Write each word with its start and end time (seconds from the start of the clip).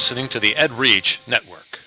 listening 0.00 0.28
to 0.28 0.40
the 0.40 0.54
EdReach 0.54 1.18
Network. 1.28 1.78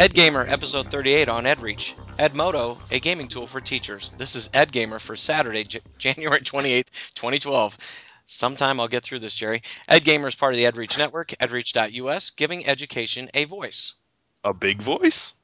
Ed 0.00 0.14
Gamer, 0.14 0.44
episode 0.48 0.90
38 0.90 1.28
on 1.28 1.44
EdReach. 1.44 1.94
Edmodo, 2.18 2.76
a 2.90 2.98
gaming 2.98 3.28
tool 3.28 3.46
for 3.46 3.60
teachers. 3.60 4.10
This 4.18 4.34
is 4.34 4.50
Ed 4.52 4.72
Gamer 4.72 4.98
for 4.98 5.14
Saturday, 5.14 5.62
J- 5.62 5.80
January 5.96 6.40
28th, 6.40 7.14
2012. 7.14 7.78
Sometime 8.24 8.80
I'll 8.80 8.88
get 8.88 9.02
through 9.02 9.20
this, 9.20 9.34
Jerry. 9.34 9.62
Ed 9.88 10.04
Gamer 10.04 10.28
is 10.28 10.34
part 10.34 10.54
of 10.54 10.58
the 10.58 10.64
EdReach 10.64 10.98
network, 10.98 11.28
edreach.us, 11.28 12.30
giving 12.30 12.66
education 12.66 13.30
a 13.34 13.44
voice. 13.44 13.94
A 14.44 14.54
big 14.54 14.80
voice? 14.80 15.34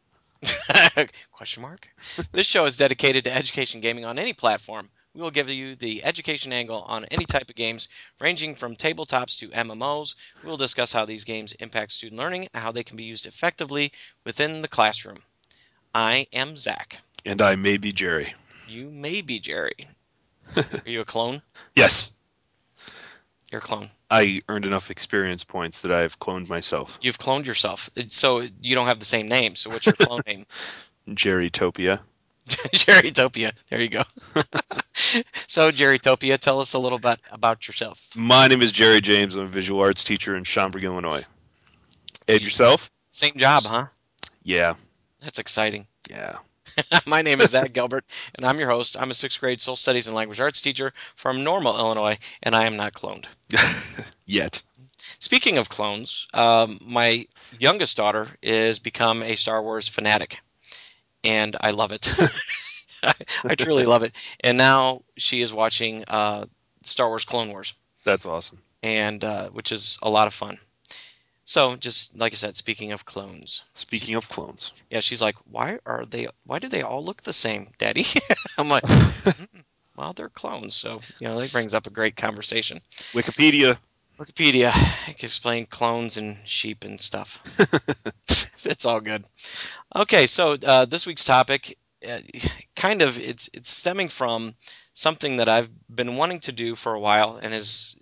Question 1.32 1.62
mark. 1.62 1.88
this 2.32 2.46
show 2.46 2.64
is 2.66 2.76
dedicated 2.76 3.24
to 3.24 3.34
education 3.34 3.80
gaming 3.80 4.04
on 4.04 4.18
any 4.18 4.32
platform. 4.32 4.88
We 5.14 5.22
will 5.22 5.30
give 5.30 5.48
you 5.50 5.74
the 5.74 6.04
education 6.04 6.52
angle 6.52 6.82
on 6.82 7.06
any 7.06 7.24
type 7.24 7.50
of 7.50 7.56
games, 7.56 7.88
ranging 8.20 8.54
from 8.54 8.76
tabletops 8.76 9.38
to 9.40 9.48
MMOs. 9.48 10.14
We 10.44 10.50
will 10.50 10.56
discuss 10.56 10.92
how 10.92 11.06
these 11.06 11.24
games 11.24 11.54
impact 11.54 11.92
student 11.92 12.20
learning 12.20 12.48
and 12.54 12.62
how 12.62 12.72
they 12.72 12.84
can 12.84 12.96
be 12.96 13.04
used 13.04 13.26
effectively 13.26 13.92
within 14.24 14.62
the 14.62 14.68
classroom. 14.68 15.18
I 15.94 16.26
am 16.32 16.56
Zach. 16.56 16.98
And 17.24 17.42
I 17.42 17.56
may 17.56 17.78
be 17.78 17.92
Jerry. 17.92 18.32
You 18.68 18.90
may 18.90 19.22
be 19.22 19.40
Jerry. 19.40 19.74
Are 20.56 20.64
you 20.86 21.00
a 21.00 21.04
clone? 21.04 21.42
Yes. 21.74 22.12
You're 23.50 23.60
a 23.60 23.64
clone. 23.64 23.88
I 24.10 24.40
earned 24.48 24.66
enough 24.66 24.90
experience 24.90 25.44
points 25.44 25.82
that 25.82 25.92
I've 25.92 26.18
cloned 26.18 26.48
myself. 26.48 26.98
You've 27.00 27.18
cloned 27.18 27.46
yourself. 27.46 27.90
So 28.08 28.40
you 28.60 28.74
don't 28.74 28.86
have 28.86 28.98
the 28.98 29.06
same 29.06 29.28
name. 29.28 29.56
So 29.56 29.70
what's 29.70 29.86
your 29.86 29.94
clone 29.94 30.20
name? 30.26 30.46
Jerrytopia. 31.08 32.00
Jerrytopia. 32.48 33.52
There 33.68 33.80
you 33.80 33.88
go. 33.88 34.02
so 35.46 35.70
Jerrytopia, 35.70 36.38
tell 36.38 36.60
us 36.60 36.74
a 36.74 36.78
little 36.78 36.98
bit 36.98 37.18
about 37.30 37.66
yourself. 37.66 38.10
My 38.16 38.48
name 38.48 38.62
is 38.62 38.72
Jerry 38.72 39.00
James. 39.00 39.36
I'm 39.36 39.44
a 39.44 39.48
visual 39.48 39.80
arts 39.80 40.04
teacher 40.04 40.36
in 40.36 40.44
Schaumburg, 40.44 40.84
Illinois. 40.84 41.24
And 42.26 42.42
yourself? 42.42 42.90
Same 43.08 43.34
job, 43.36 43.64
huh? 43.64 43.86
Yeah. 44.42 44.74
That's 45.20 45.38
exciting. 45.38 45.86
Yeah. 46.10 46.36
My 47.06 47.22
name 47.22 47.40
is 47.40 47.50
Zach 47.50 47.72
Gilbert, 47.72 48.04
and 48.36 48.44
I'm 48.44 48.58
your 48.58 48.70
host. 48.70 48.96
I'm 49.00 49.10
a 49.10 49.14
sixth 49.14 49.40
grade 49.40 49.60
social 49.60 49.76
studies 49.76 50.06
and 50.06 50.16
language 50.16 50.40
arts 50.40 50.60
teacher 50.60 50.92
from 51.14 51.44
Normal, 51.44 51.78
Illinois, 51.78 52.18
and 52.42 52.54
I 52.54 52.66
am 52.66 52.76
not 52.76 52.92
cloned. 52.92 53.26
Yet. 54.26 54.62
Speaking 55.20 55.58
of 55.58 55.68
clones, 55.68 56.26
um, 56.34 56.78
my 56.84 57.26
youngest 57.58 57.96
daughter 57.96 58.28
is 58.42 58.78
become 58.78 59.22
a 59.22 59.34
Star 59.34 59.62
Wars 59.62 59.88
fanatic, 59.88 60.40
and 61.24 61.56
I 61.60 61.70
love 61.70 61.92
it. 61.92 62.08
I, 63.02 63.12
I, 63.44 63.54
truly 63.54 63.84
love 63.84 64.02
it. 64.02 64.14
And 64.40 64.58
now 64.58 65.02
she 65.16 65.42
is 65.42 65.52
watching 65.52 66.04
uh, 66.08 66.46
Star 66.82 67.08
Wars 67.08 67.24
Clone 67.24 67.50
Wars. 67.50 67.74
That's 68.04 68.26
awesome. 68.26 68.58
And 68.82 69.22
uh, 69.24 69.48
which 69.50 69.72
is 69.72 69.98
a 70.02 70.10
lot 70.10 70.26
of 70.26 70.34
fun. 70.34 70.58
So, 71.48 71.76
just 71.76 72.14
like 72.14 72.34
I 72.34 72.36
said, 72.36 72.56
speaking 72.56 72.92
of 72.92 73.06
clones. 73.06 73.62
Speaking 73.72 74.16
of 74.16 74.28
clones. 74.28 74.70
Yeah, 74.90 75.00
she's 75.00 75.22
like, 75.22 75.34
why 75.50 75.78
are 75.86 76.04
they? 76.04 76.26
Why 76.44 76.58
do 76.58 76.68
they 76.68 76.82
all 76.82 77.02
look 77.02 77.22
the 77.22 77.32
same, 77.32 77.68
Daddy? 77.78 78.04
I'm 78.58 78.68
like, 78.68 78.84
well, 79.96 80.12
they're 80.12 80.28
clones, 80.28 80.74
so 80.74 81.00
you 81.18 81.26
know 81.26 81.40
that 81.40 81.50
brings 81.50 81.72
up 81.72 81.86
a 81.86 81.90
great 81.90 82.16
conversation. 82.16 82.82
Wikipedia. 83.14 83.78
Wikipedia 84.18 84.68
I 84.74 85.12
can 85.14 85.24
explain 85.24 85.64
clones 85.64 86.18
and 86.18 86.36
sheep 86.44 86.84
and 86.84 87.00
stuff. 87.00 87.40
it's 88.66 88.84
all 88.84 89.00
good. 89.00 89.26
Okay, 89.96 90.26
so 90.26 90.52
uh, 90.52 90.84
this 90.84 91.06
week's 91.06 91.24
topic, 91.24 91.78
uh, 92.06 92.18
kind 92.76 93.00
of, 93.00 93.18
it's 93.18 93.48
it's 93.54 93.70
stemming 93.70 94.08
from 94.10 94.54
something 94.92 95.38
that 95.38 95.48
I've 95.48 95.70
been 95.88 96.16
wanting 96.16 96.40
to 96.40 96.52
do 96.52 96.74
for 96.74 96.92
a 96.92 97.00
while 97.00 97.40
and 97.42 97.54
is 97.54 97.96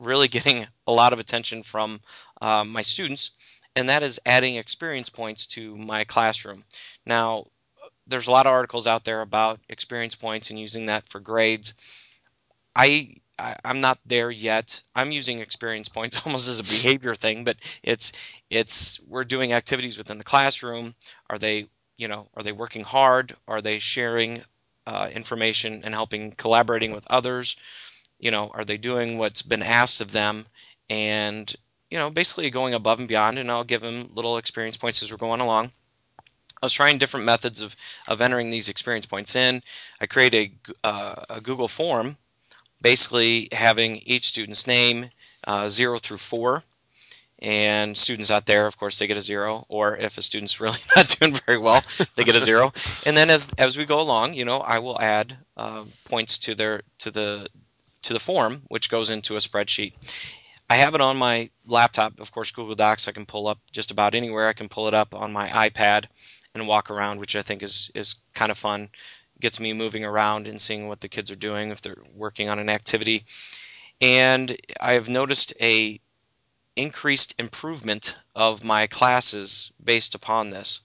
really 0.00 0.28
getting 0.28 0.66
a 0.86 0.92
lot 0.92 1.12
of 1.12 1.20
attention 1.20 1.62
from 1.62 2.00
um, 2.40 2.70
my 2.70 2.82
students, 2.82 3.32
and 3.76 3.88
that 3.88 4.02
is 4.02 4.20
adding 4.26 4.56
experience 4.56 5.08
points 5.08 5.46
to 5.48 5.76
my 5.76 6.04
classroom. 6.04 6.64
Now, 7.06 7.46
there's 8.06 8.28
a 8.28 8.32
lot 8.32 8.46
of 8.46 8.52
articles 8.52 8.86
out 8.86 9.04
there 9.04 9.20
about 9.20 9.60
experience 9.68 10.14
points 10.14 10.50
and 10.50 10.58
using 10.58 10.86
that 10.86 11.08
for 11.08 11.20
grades. 11.20 11.74
I, 12.74 13.14
I 13.38 13.56
am 13.64 13.80
not 13.80 13.98
there 14.04 14.30
yet. 14.30 14.82
I'm 14.94 15.12
using 15.12 15.40
experience 15.40 15.88
points 15.88 16.20
almost 16.26 16.48
as 16.48 16.60
a 16.60 16.64
behavior 16.64 17.14
thing, 17.14 17.44
but 17.44 17.56
it's 17.82 18.12
it's 18.50 19.00
we're 19.06 19.24
doing 19.24 19.52
activities 19.52 19.98
within 19.98 20.18
the 20.18 20.24
classroom. 20.24 20.94
Are 21.28 21.38
they 21.38 21.66
you 21.96 22.08
know 22.08 22.28
are 22.34 22.42
they 22.42 22.52
working 22.52 22.82
hard? 22.82 23.36
Are 23.48 23.62
they 23.62 23.78
sharing 23.78 24.42
uh, 24.86 25.08
information 25.12 25.82
and 25.84 25.94
helping 25.94 26.32
collaborating 26.32 26.92
with 26.92 27.06
others? 27.10 27.56
You 28.18 28.30
know, 28.30 28.50
are 28.52 28.64
they 28.64 28.76
doing 28.76 29.18
what's 29.18 29.42
been 29.42 29.62
asked 29.62 30.00
of 30.00 30.12
them? 30.12 30.46
And 30.90 31.54
you 31.90 31.98
know, 31.98 32.10
basically 32.10 32.50
going 32.50 32.74
above 32.74 33.00
and 33.00 33.08
beyond, 33.08 33.38
and 33.38 33.50
I'll 33.50 33.64
give 33.64 33.80
them 33.80 34.10
little 34.14 34.38
experience 34.38 34.76
points 34.76 35.02
as 35.02 35.10
we're 35.10 35.18
going 35.18 35.40
along. 35.40 35.72
I 36.62 36.66
was 36.66 36.72
trying 36.72 36.98
different 36.98 37.26
methods 37.26 37.62
of, 37.62 37.74
of 38.06 38.20
entering 38.20 38.50
these 38.50 38.68
experience 38.68 39.06
points 39.06 39.34
in. 39.34 39.62
I 40.00 40.06
created 40.06 40.52
a, 40.84 40.86
uh, 40.86 41.24
a 41.30 41.40
Google 41.40 41.68
form, 41.68 42.16
basically 42.82 43.48
having 43.50 43.96
each 43.96 44.26
student's 44.26 44.66
name, 44.66 45.10
uh, 45.46 45.68
zero 45.68 45.98
through 45.98 46.18
four, 46.18 46.62
and 47.40 47.96
students 47.96 48.30
out 48.30 48.44
there, 48.44 48.66
of 48.66 48.76
course, 48.76 48.98
they 48.98 49.06
get 49.06 49.16
a 49.16 49.22
zero. 49.22 49.64
Or 49.68 49.96
if 49.96 50.18
a 50.18 50.22
student's 50.22 50.60
really 50.60 50.78
not 50.94 51.08
doing 51.08 51.34
very 51.46 51.58
well, 51.58 51.82
they 52.14 52.24
get 52.24 52.36
a 52.36 52.40
zero. 52.40 52.72
And 53.06 53.16
then 53.16 53.30
as 53.30 53.52
as 53.56 53.78
we 53.78 53.86
go 53.86 54.00
along, 54.00 54.34
you 54.34 54.44
know, 54.44 54.58
I 54.58 54.80
will 54.80 55.00
add 55.00 55.36
uh, 55.56 55.84
points 56.04 56.38
to 56.40 56.54
their 56.54 56.82
to 56.98 57.10
the 57.10 57.48
to 58.02 58.12
the 58.12 58.20
form, 58.20 58.62
which 58.68 58.90
goes 58.90 59.08
into 59.08 59.36
a 59.36 59.38
spreadsheet. 59.38 59.94
I 60.70 60.76
have 60.76 60.94
it 60.94 61.00
on 61.00 61.16
my 61.16 61.50
laptop, 61.66 62.20
of 62.20 62.30
course, 62.30 62.52
Google 62.52 62.76
Docs. 62.76 63.08
I 63.08 63.12
can 63.12 63.26
pull 63.26 63.48
up 63.48 63.58
just 63.72 63.90
about 63.90 64.14
anywhere. 64.14 64.46
I 64.46 64.52
can 64.52 64.68
pull 64.68 64.86
it 64.86 64.94
up 64.94 65.16
on 65.16 65.32
my 65.32 65.48
iPad 65.48 66.04
and 66.54 66.68
walk 66.68 66.92
around, 66.92 67.18
which 67.18 67.34
I 67.34 67.42
think 67.42 67.64
is 67.64 67.90
is 67.92 68.14
kind 68.34 68.52
of 68.52 68.56
fun. 68.56 68.88
Gets 69.40 69.58
me 69.58 69.72
moving 69.72 70.04
around 70.04 70.46
and 70.46 70.62
seeing 70.62 70.86
what 70.86 71.00
the 71.00 71.08
kids 71.08 71.32
are 71.32 71.36
doing 71.36 71.70
if 71.72 71.82
they're 71.82 72.00
working 72.14 72.48
on 72.48 72.60
an 72.60 72.70
activity. 72.70 73.24
And 74.00 74.56
I 74.80 74.92
have 74.92 75.08
noticed 75.08 75.54
a 75.60 76.00
increased 76.76 77.34
improvement 77.40 78.16
of 78.36 78.62
my 78.62 78.86
classes 78.86 79.72
based 79.82 80.14
upon 80.14 80.50
this. 80.50 80.82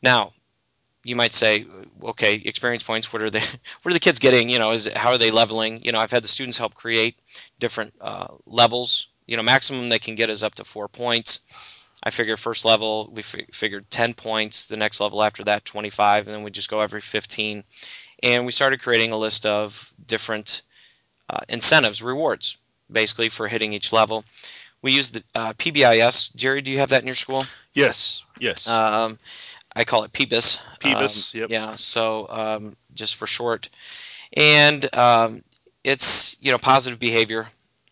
Now, 0.00 0.32
you 1.06 1.14
might 1.14 1.32
say, 1.32 1.66
okay, 2.02 2.34
experience 2.34 2.82
points. 2.82 3.12
What 3.12 3.22
are 3.22 3.30
they? 3.30 3.40
What 3.82 3.90
are 3.90 3.94
the 3.94 4.00
kids 4.00 4.18
getting? 4.18 4.48
You 4.48 4.58
know, 4.58 4.72
is 4.72 4.90
how 4.94 5.10
are 5.10 5.18
they 5.18 5.30
leveling? 5.30 5.82
You 5.82 5.92
know, 5.92 6.00
I've 6.00 6.10
had 6.10 6.24
the 6.24 6.28
students 6.28 6.58
help 6.58 6.74
create 6.74 7.16
different 7.58 7.94
uh, 8.00 8.26
levels. 8.46 9.08
You 9.26 9.36
know, 9.36 9.42
maximum 9.42 9.88
they 9.88 9.98
can 9.98 10.16
get 10.16 10.30
is 10.30 10.42
up 10.42 10.56
to 10.56 10.64
four 10.64 10.88
points. 10.88 11.40
I 12.02 12.10
figure 12.10 12.36
first 12.36 12.64
level 12.64 13.10
we 13.12 13.20
f- 13.20 13.52
figured 13.52 13.90
10 13.90 14.14
points. 14.14 14.66
The 14.66 14.76
next 14.76 15.00
level 15.00 15.22
after 15.22 15.44
that 15.44 15.64
25, 15.64 16.26
and 16.26 16.34
then 16.34 16.42
we 16.42 16.50
just 16.50 16.70
go 16.70 16.80
every 16.80 17.00
15. 17.00 17.64
And 18.22 18.46
we 18.46 18.52
started 18.52 18.82
creating 18.82 19.12
a 19.12 19.16
list 19.16 19.46
of 19.46 19.92
different 20.04 20.62
uh, 21.30 21.40
incentives, 21.48 22.02
rewards, 22.02 22.58
basically 22.90 23.28
for 23.28 23.46
hitting 23.46 23.72
each 23.72 23.92
level. 23.92 24.24
We 24.82 24.92
use 24.92 25.10
the 25.10 25.22
uh, 25.34 25.52
PBIS. 25.54 26.34
Jerry, 26.36 26.62
do 26.62 26.70
you 26.70 26.78
have 26.78 26.90
that 26.90 27.00
in 27.00 27.06
your 27.06 27.16
school? 27.16 27.44
Yes. 27.72 28.24
Yes. 28.38 28.68
Um, 28.68 29.18
I 29.76 29.84
call 29.84 30.04
it 30.04 30.12
PBIS. 30.12 30.60
PBIS, 30.80 31.34
um, 31.34 31.40
yep. 31.40 31.50
Yeah, 31.50 31.76
so 31.76 32.26
um, 32.28 32.76
just 32.94 33.16
for 33.16 33.26
short. 33.26 33.68
And 34.32 34.94
um, 34.96 35.42
it's, 35.84 36.38
you 36.40 36.50
know, 36.50 36.58
positive 36.58 36.98
behavior, 36.98 37.46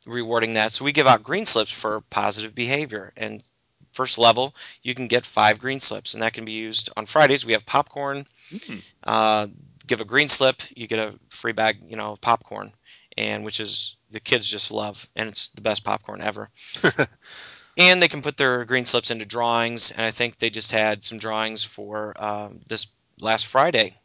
rewarding 0.07 0.55
that. 0.55 0.73
So 0.73 0.87
we 0.87 0.93
give 0.93 1.07
out 1.07 1.23
green 1.23 1.45
slips 1.45 1.71
for 1.71 2.01
positive 2.09 2.55
behavior. 2.55 3.13
And 3.19 3.45
first 3.93 4.19
level, 4.19 4.55
you 4.83 4.95
can 4.95 5.09
get 5.09 5.27
five 5.27 5.59
green 5.59 5.79
slips, 5.79 6.15
and 6.15 6.23
that 6.23 6.33
can 6.33 6.47
be 6.47 6.53
used 6.53 6.91
on 6.97 7.05
Fridays. 7.05 7.45
We 7.45 7.53
have 7.53 7.67
popcorn. 7.67 8.27
Mm. 8.51 8.83
Uh, 9.05 9.47
give 9.87 10.01
a 10.01 10.05
green 10.07 10.29
slip, 10.29 10.63
you 10.75 10.87
get 10.87 10.99
a 10.99 11.19
free 11.29 11.53
bag, 11.53 11.85
you 11.87 11.97
know, 11.97 12.13
of 12.13 12.21
popcorn, 12.21 12.73
and 13.17 13.45
which 13.45 13.61
is 13.61 13.97
the 14.11 14.21
kids 14.21 14.49
just 14.49 14.71
love, 14.71 15.09
and 15.15 15.29
it's 15.29 15.51
the 15.51 15.61
best 15.61 15.85
popcorn 15.85 16.23
ever. 16.23 16.49
and 17.77 18.01
they 18.03 18.09
can 18.09 18.23
put 18.23 18.37
their 18.37 18.65
green 18.65 18.85
slips 18.85 19.11
into 19.11 19.27
drawings. 19.27 19.91
And 19.91 20.03
I 20.03 20.11
think 20.11 20.39
they 20.39 20.51
just 20.51 20.73
had 20.73 21.05
some 21.05 21.19
drawings 21.19 21.65
for 21.65 22.15
um, 22.23 22.61
this 22.69 22.87
last 23.21 23.47
Friday. 23.47 23.97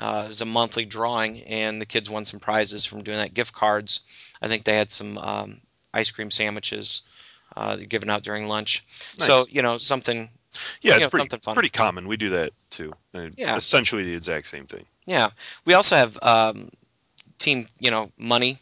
Uh, 0.00 0.22
it 0.24 0.28
was 0.28 0.40
a 0.40 0.46
monthly 0.46 0.84
drawing, 0.84 1.42
and 1.42 1.80
the 1.80 1.86
kids 1.86 2.08
won 2.08 2.24
some 2.24 2.38
prizes 2.40 2.84
from 2.84 3.02
doing 3.02 3.18
that. 3.18 3.34
Gift 3.34 3.52
cards. 3.52 4.32
I 4.40 4.46
think 4.46 4.62
they 4.64 4.76
had 4.76 4.90
some 4.90 5.18
um, 5.18 5.60
ice 5.92 6.10
cream 6.12 6.30
sandwiches 6.30 7.02
uh, 7.56 7.76
given 7.76 8.08
out 8.08 8.22
during 8.22 8.46
lunch. 8.46 8.84
Nice. 9.18 9.26
So 9.26 9.44
you 9.50 9.62
know 9.62 9.78
something. 9.78 10.30
yeah, 10.82 10.94
it's 10.94 11.02
know, 11.02 11.08
pretty, 11.08 11.22
something 11.22 11.40
fun. 11.40 11.54
pretty 11.54 11.70
common. 11.70 12.06
We 12.06 12.16
do 12.16 12.30
that 12.30 12.52
too. 12.70 12.92
Uh, 13.12 13.28
Yeah. 13.36 13.56
Essentially 13.56 14.04
the 14.04 14.14
exact 14.14 14.46
same 14.46 14.66
thing. 14.66 14.84
Yeah. 15.04 15.30
We 15.64 15.74
also 15.74 15.96
have 15.96 16.16
um, 16.22 16.70
team. 17.38 17.66
You 17.80 17.90
know, 17.90 18.12
money. 18.16 18.58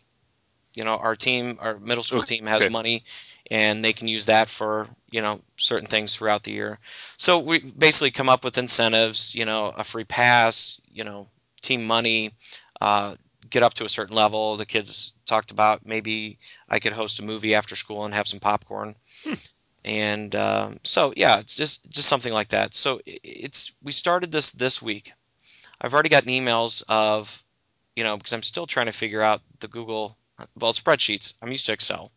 you 0.74 0.84
know, 0.84 0.96
our 0.96 1.16
team, 1.16 1.58
our 1.60 1.78
middle 1.78 2.02
school 2.02 2.20
Okay. 2.20 2.36
team 2.36 2.46
has 2.46 2.70
money, 2.70 3.04
and 3.50 3.84
they 3.84 3.93
can 3.93 4.08
use 4.08 4.26
that 4.26 4.48
for 4.48 4.88
you 5.10 5.22
know 5.22 5.40
certain 5.56 5.88
things 5.88 6.16
throughout 6.16 6.43
the 6.43 6.52
year. 6.52 6.78
So 7.16 7.40
we 7.40 7.60
basically 7.60 8.10
come 8.10 8.28
up 8.28 8.44
with 8.44 8.58
incentives, 8.58 9.34
you 9.34 9.44
know, 9.44 9.72
a 9.76 9.84
free 9.84 10.04
pass, 10.04 10.81
you 10.93 11.04
know, 11.04 11.28
team 11.62 11.87
money, 11.87 12.32
uh, 12.81 13.16
get 13.48 13.62
up 13.62 13.75
to 13.75 13.84
a 13.84 13.88
certain 13.88 14.16
level. 14.16 14.56
The 14.56 14.66
kids 14.66 15.14
talked 15.25 15.50
about 15.50 15.87
maybe 15.87 16.38
I 16.69 16.78
could 16.78 16.93
host 16.93 17.20
a 17.20 17.25
movie 17.25 17.54
after 17.54 17.76
school 17.76 18.04
and 18.04 18.14
have 18.14 18.28
some 18.28 18.40
popcorn. 18.40 18.94
And 19.84 20.34
um, 20.34 20.81
so 20.82 21.12
yeah, 21.16 21.38
it's 21.38 21.56
just 21.56 21.88
just 21.90 22.08
something 22.08 22.32
like 22.32 22.48
that. 22.48 22.75
So 22.75 23.00
it's 23.06 23.72
we 23.82 23.93
started 23.93 24.32
this 24.32 24.52
this 24.52 24.82
week. 24.82 25.12
I've 25.81 25.94
already 25.94 26.08
gotten 26.08 26.31
emails 26.31 26.82
of, 26.88 27.44
you 27.94 28.02
know, 28.02 28.16
because 28.16 28.32
I'm 28.32 28.43
still 28.43 28.66
trying 28.66 28.87
to 28.87 28.93
figure 28.93 29.22
out 29.22 29.43
the 29.60 29.69
Google 29.69 30.16
well 30.58 30.72
spreadsheets. 30.72 31.34
I'm 31.40 31.52
used 31.52 31.66
to 31.66 31.72
Excel. 31.72 32.10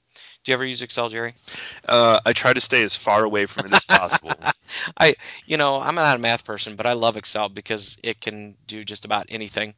Do 0.44 0.52
you 0.52 0.54
ever 0.54 0.66
use 0.66 0.82
Excel, 0.82 1.10
Jerry? 1.10 1.34
Uh, 1.88 2.20
I 2.26 2.34
try 2.34 2.54
to 2.54 2.62
stay 2.62 2.84
as 2.84 2.96
far 2.96 3.24
away 3.24 3.46
from 3.46 3.66
it 3.66 3.74
as 3.74 3.86
possible. 3.86 4.44
I, 4.98 5.16
you 5.46 5.58
know, 5.58 5.82
I'm 5.82 5.96
not 5.96 6.16
a 6.16 6.20
math 6.20 6.46
person, 6.46 6.76
but 6.76 6.86
I 6.86 6.94
love 6.94 7.18
Excel 7.18 7.50
because 7.50 7.98
it 8.04 8.20
can 8.22 8.56
do 8.68 8.84
just 8.84 9.06
about 9.06 9.28
anything. 9.30 9.74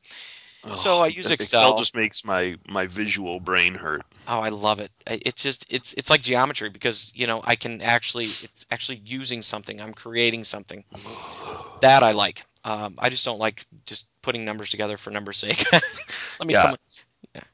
So 0.76 1.02
I 1.02 1.08
use 1.08 1.32
Excel. 1.32 1.74
just 1.74 1.96
makes 1.96 2.24
my 2.24 2.58
my 2.68 2.88
visual 2.88 3.40
brain 3.40 3.76
hurt. 3.76 4.06
Oh, 4.28 4.40
I 4.40 4.50
love 4.50 4.80
it. 4.80 4.92
It's 5.08 5.44
just 5.44 5.66
it's 5.74 5.94
it's 5.94 6.10
like 6.10 6.22
geometry 6.22 6.70
because 6.70 7.12
you 7.16 7.28
know 7.28 7.42
I 7.44 7.56
can 7.56 7.82
actually 7.82 8.38
it's 8.42 8.66
actually 8.72 9.02
using 9.04 9.42
something. 9.42 9.82
I'm 9.82 9.94
creating 9.94 10.44
something 10.44 10.84
that 11.82 12.04
I 12.04 12.12
like. 12.12 12.44
Um, 12.64 12.96
I 13.00 13.10
just 13.10 13.26
don't 13.26 13.40
like 13.40 13.66
just 13.86 14.08
putting 14.22 14.46
numbers 14.46 14.70
together 14.70 14.98
for 14.98 15.10
numbers' 15.12 15.38
sake. 15.38 15.66
Let 16.40 16.48
me 16.48 16.54
Yeah. 16.54 16.62
come. 16.62 16.78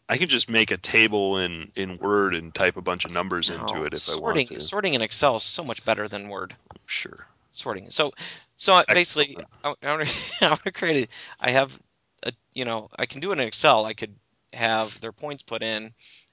I 0.10 0.18
can 0.18 0.28
just 0.28 0.50
make 0.50 0.72
a 0.72 0.78
table 0.78 1.38
in 1.38 1.72
in 1.76 1.98
Word 1.98 2.34
and 2.34 2.54
type 2.54 2.78
a 2.78 2.82
bunch 2.82 3.06
of 3.06 3.12
numbers 3.12 3.50
into 3.50 3.84
it 3.84 3.94
if 3.94 4.00
sorting 4.00 4.48
I 4.48 4.54
want 4.54 4.62
to. 4.62 4.62
sorting 4.62 4.94
in 4.94 5.02
Excel 5.02 5.36
is 5.36 5.44
so 5.44 5.64
much 5.64 5.84
better 5.86 6.08
than 6.08 6.30
Word. 6.30 6.56
Sure. 6.86 7.28
sorting. 7.52 7.90
So, 7.90 8.14
so 8.56 8.74
I- 8.74 8.86
basically, 8.94 9.38
I, 9.64 9.74
I 9.84 9.96
want 9.96 10.08
to 10.08 10.16
I 10.46 10.50
want 10.50 10.64
to 10.64 10.72
create 10.72 11.10
a. 11.10 11.46
I 11.46 11.52
have 11.52 11.78
a 12.24 12.32
you 12.54 12.66
know 12.66 12.90
I 12.98 13.06
can 13.06 13.20
do 13.22 13.32
it 13.32 13.40
in 13.40 13.46
Excel. 13.48 13.86
I 13.86 13.94
could 13.94 14.16
have 14.54 15.00
their 15.02 15.12
points 15.12 15.44
put 15.44 15.62
in, 15.62 15.92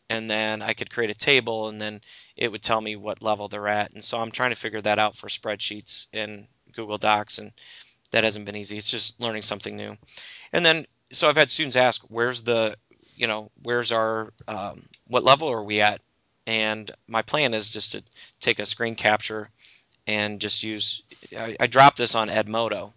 and 0.08 0.30
then 0.30 0.62
I 0.62 0.72
could 0.74 0.90
create 0.90 1.10
a 1.10 1.14
table, 1.14 1.68
and 1.68 1.80
then 1.80 2.00
it 2.36 2.50
would 2.50 2.62
tell 2.62 2.80
me 2.80 2.96
what 2.96 3.22
level 3.22 3.48
they're 3.48 3.68
at. 3.68 3.92
And 3.92 4.02
so 4.04 4.18
I'm 4.18 4.30
trying 4.30 4.50
to 4.50 4.56
figure 4.56 4.80
that 4.80 4.98
out 4.98 5.16
for 5.16 5.26
spreadsheets 5.28 6.06
in 6.14 6.46
Google 6.72 6.98
Docs, 6.98 7.38
and 7.38 7.52
that 8.12 8.24
hasn't 8.24 8.46
been 8.46 8.56
easy. 8.56 8.76
It's 8.78 8.90
just 8.90 9.20
learning 9.20 9.42
something 9.42 9.76
new. 9.76 9.96
And 10.52 10.64
then 10.64 10.86
so 11.10 11.28
I've 11.28 11.36
had 11.36 11.50
students 11.50 11.76
ask, 11.76 12.02
"Where's 12.08 12.42
the 12.42 12.76
you 13.16 13.26
know 13.26 13.50
where's 13.62 13.92
our 13.92 14.32
um, 14.48 14.82
what 15.06 15.24
level 15.24 15.48
are 15.48 15.62
we 15.62 15.80
at?" 15.80 16.00
And 16.46 16.90
my 17.08 17.22
plan 17.22 17.54
is 17.54 17.70
just 17.70 17.92
to 17.92 18.02
take 18.40 18.58
a 18.58 18.66
screen 18.66 18.94
capture 18.96 19.48
and 20.06 20.40
just 20.40 20.62
use 20.62 21.02
I, 21.36 21.56
I 21.58 21.66
dropped 21.66 21.96
this 21.96 22.14
on 22.14 22.28
Edmodo. 22.28 22.92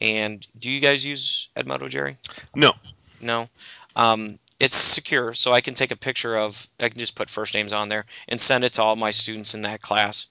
And 0.00 0.46
do 0.58 0.70
you 0.70 0.80
guys 0.80 1.06
use 1.06 1.48
Edmodo, 1.56 1.88
Jerry? 1.88 2.16
No. 2.54 2.72
No. 3.20 3.48
Um, 3.96 4.38
it's 4.60 4.76
secure, 4.76 5.34
so 5.34 5.52
I 5.52 5.60
can 5.60 5.74
take 5.74 5.90
a 5.90 5.96
picture 5.96 6.36
of 6.36 6.68
I 6.78 6.88
can 6.88 6.98
just 6.98 7.16
put 7.16 7.28
first 7.28 7.54
names 7.54 7.72
on 7.72 7.88
there 7.88 8.06
and 8.28 8.40
send 8.40 8.64
it 8.64 8.74
to 8.74 8.82
all 8.82 8.96
my 8.96 9.10
students 9.10 9.54
in 9.54 9.62
that 9.62 9.82
class, 9.82 10.26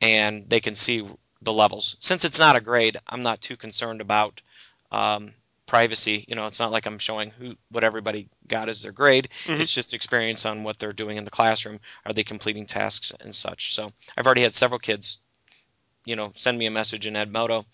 and 0.00 0.48
they 0.48 0.60
can 0.60 0.74
see 0.74 1.06
the 1.42 1.52
levels. 1.52 1.96
Since 2.00 2.24
it's 2.24 2.38
not 2.38 2.56
a 2.56 2.60
grade, 2.60 2.98
I'm 3.06 3.22
not 3.22 3.40
too 3.40 3.56
concerned 3.56 4.00
about 4.00 4.42
um, 4.92 5.32
privacy. 5.70 6.24
You 6.26 6.34
know, 6.34 6.46
it's 6.48 6.58
not 6.58 6.72
like 6.72 6.86
I'm 6.86 6.98
showing 6.98 7.30
who 7.30 7.54
what 7.70 7.84
everybody 7.84 8.28
got 8.48 8.68
as 8.68 8.82
their 8.82 8.90
grade. 8.92 9.28
Mhm. 9.46 9.60
It's 9.60 9.72
just 9.72 9.94
experience 9.94 10.44
on 10.44 10.64
what 10.64 10.78
they're 10.80 10.92
doing 10.92 11.16
in 11.16 11.24
the 11.24 11.30
classroom. 11.30 11.78
Are 12.04 12.12
they 12.12 12.24
completing 12.24 12.66
tasks 12.66 13.12
and 13.20 13.32
such? 13.34 13.72
So 13.74 13.92
I've 14.16 14.26
already 14.26 14.42
had 14.42 14.54
several 14.54 14.80
kids, 14.80 15.18
you 16.04 16.16
know, 16.16 16.32
send 16.34 16.58
me 16.58 16.66
a 16.66 16.70
message 16.72 17.06
in 17.06 17.14
Edmodo. 17.14 17.64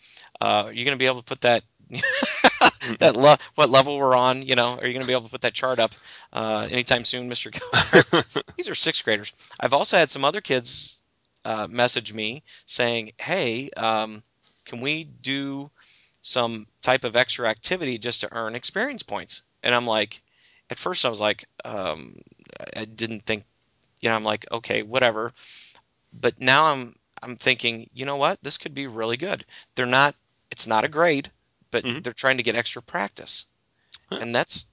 Uh, 0.40 0.64
are 0.66 0.72
you 0.72 0.84
going 0.84 0.96
to 0.96 1.02
be 1.02 1.06
able 1.06 1.22
to 1.22 1.25
put 1.25 1.40
that 1.40 1.64
that 2.98 3.16
le- 3.16 3.38
what 3.54 3.70
level 3.70 3.96
we're 3.96 4.14
on? 4.14 4.42
You 4.42 4.56
know, 4.56 4.76
are 4.78 4.87
you 4.87 4.92
going 4.92 5.00
to 5.00 5.06
be 5.06 5.12
able 5.14 5.25
to 5.25 5.31
put 5.31 5.40
that 5.42 5.54
chart 5.54 5.78
up 5.78 5.92
uh, 6.34 6.69
anytime 6.70 7.04
soon, 7.06 7.31
Mr. 7.31 7.50
These 8.56 8.69
are 8.69 8.75
sixth 8.75 9.04
graders. 9.04 9.32
I've 9.58 9.72
also 9.72 9.96
had 9.96 10.10
some 10.10 10.25
other 10.25 10.42
kids 10.42 10.99
uh, 11.46 11.66
message 11.70 12.12
me 12.12 12.42
saying, 12.66 13.12
"Hey, 13.19 13.70
um, 13.76 14.22
can 14.66 14.81
we 14.81 15.04
do 15.04 15.70
some 16.26 16.67
type 16.82 17.05
of 17.05 17.17
extra 17.17 17.49
activity 17.49 17.99
just 17.99 18.23
to 18.23 18.28
earn 18.32 18.55
experience 18.55 19.02
points?" 19.02 19.43
And 19.62 19.75
I'm 19.75 19.87
like, 19.87 20.23
at 20.70 20.78
first 20.78 21.05
I 21.05 21.08
was 21.08 21.20
like, 21.20 21.44
um, 21.64 22.17
I 22.76 22.84
didn't 22.84 23.26
think, 23.26 23.44
you 24.02 24.08
know, 24.11 24.17
I'm 24.17 24.25
like, 24.25 24.46
okay, 24.50 24.82
whatever. 24.82 25.32
But 26.12 26.40
now 26.40 26.73
I'm 26.73 26.94
I'm 27.23 27.37
thinking, 27.37 27.88
you 27.94 28.05
know 28.06 28.17
what? 28.17 28.43
This 28.43 28.58
could 28.58 28.75
be 28.75 28.87
really 28.87 29.17
good. 29.17 29.44
They're 29.75 29.87
not. 29.87 30.14
It's 30.50 30.67
not 30.67 30.84
a 30.84 30.88
grade, 30.88 31.31
but 31.70 31.84
Mhm. 31.84 32.02
they're 32.02 32.12
trying 32.12 32.37
to 32.38 32.43
get 32.43 32.56
extra 32.56 32.82
practice, 32.82 33.44
Huh. 34.11 34.19
and 34.20 34.34
that's. 34.34 34.67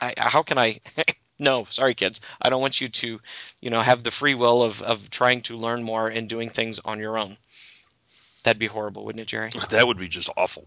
I, 0.00 0.14
how 0.16 0.42
can 0.42 0.58
I? 0.58 0.80
no, 1.38 1.64
sorry, 1.66 1.94
kids. 1.94 2.20
I 2.40 2.50
don't 2.50 2.62
want 2.62 2.80
you 2.80 2.88
to, 2.88 3.20
you 3.60 3.70
know, 3.70 3.80
have 3.80 4.02
the 4.04 4.10
free 4.10 4.34
will 4.34 4.62
of 4.62 4.82
of 4.82 5.10
trying 5.10 5.42
to 5.42 5.56
learn 5.56 5.82
more 5.82 6.08
and 6.08 6.28
doing 6.28 6.50
things 6.50 6.78
on 6.80 7.00
your 7.00 7.18
own. 7.18 7.36
That'd 8.44 8.58
be 8.58 8.66
horrible, 8.66 9.04
wouldn't 9.04 9.20
it, 9.22 9.26
Jerry? 9.28 9.50
that 9.70 9.86
would 9.86 9.98
be 9.98 10.08
just 10.08 10.28
awful. 10.36 10.66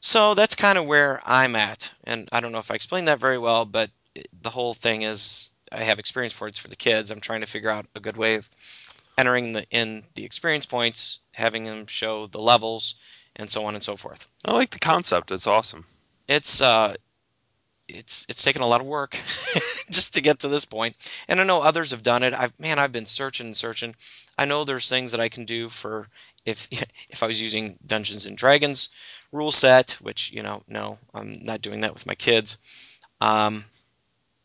So 0.00 0.34
that's 0.34 0.54
kind 0.54 0.78
of 0.78 0.86
where 0.86 1.20
I'm 1.24 1.56
at, 1.56 1.92
and 2.04 2.28
I 2.32 2.40
don't 2.40 2.52
know 2.52 2.58
if 2.58 2.70
I 2.70 2.74
explained 2.74 3.08
that 3.08 3.18
very 3.18 3.38
well, 3.38 3.64
but 3.64 3.90
the 4.42 4.50
whole 4.50 4.74
thing 4.74 5.02
is 5.02 5.50
I 5.70 5.84
have 5.84 5.98
experience 5.98 6.34
points 6.34 6.58
for 6.58 6.68
the 6.68 6.76
kids. 6.76 7.10
I'm 7.10 7.20
trying 7.20 7.42
to 7.42 7.46
figure 7.46 7.70
out 7.70 7.86
a 7.94 8.00
good 8.00 8.16
way 8.16 8.36
of 8.36 8.48
entering 9.18 9.52
the 9.52 9.66
in 9.70 10.02
the 10.14 10.24
experience 10.24 10.66
points, 10.66 11.20
having 11.34 11.64
them 11.64 11.86
show 11.86 12.26
the 12.26 12.40
levels, 12.40 12.94
and 13.36 13.50
so 13.50 13.66
on 13.66 13.74
and 13.74 13.84
so 13.84 13.96
forth. 13.96 14.26
I 14.44 14.52
like 14.52 14.70
the 14.70 14.78
concept. 14.78 15.30
It's 15.30 15.46
awesome. 15.46 15.84
It's 16.26 16.62
uh, 16.62 16.94
it's 17.88 18.26
it's 18.28 18.42
taken 18.42 18.62
a 18.62 18.66
lot 18.66 18.80
of 18.80 18.86
work 18.86 19.12
just 19.90 20.14
to 20.14 20.20
get 20.20 20.40
to 20.40 20.48
this 20.48 20.64
point, 20.64 20.96
and 21.28 21.40
I 21.40 21.44
know 21.44 21.60
others 21.60 21.90
have 21.90 22.02
done 22.02 22.22
it. 22.22 22.34
I've 22.34 22.58
man, 22.58 22.78
I've 22.78 22.92
been 22.92 23.06
searching 23.06 23.46
and 23.46 23.56
searching. 23.56 23.94
I 24.38 24.44
know 24.44 24.64
there's 24.64 24.88
things 24.88 25.12
that 25.12 25.20
I 25.20 25.28
can 25.28 25.44
do 25.44 25.68
for 25.68 26.08
if 26.44 26.68
if 27.08 27.22
I 27.22 27.26
was 27.26 27.40
using 27.40 27.78
Dungeons 27.84 28.26
and 28.26 28.36
Dragons 28.36 28.90
rule 29.32 29.52
set, 29.52 29.92
which 30.00 30.32
you 30.32 30.42
know, 30.42 30.62
no, 30.68 30.98
I'm 31.14 31.44
not 31.44 31.62
doing 31.62 31.80
that 31.80 31.94
with 31.94 32.06
my 32.06 32.14
kids. 32.14 32.58
Um, 33.20 33.64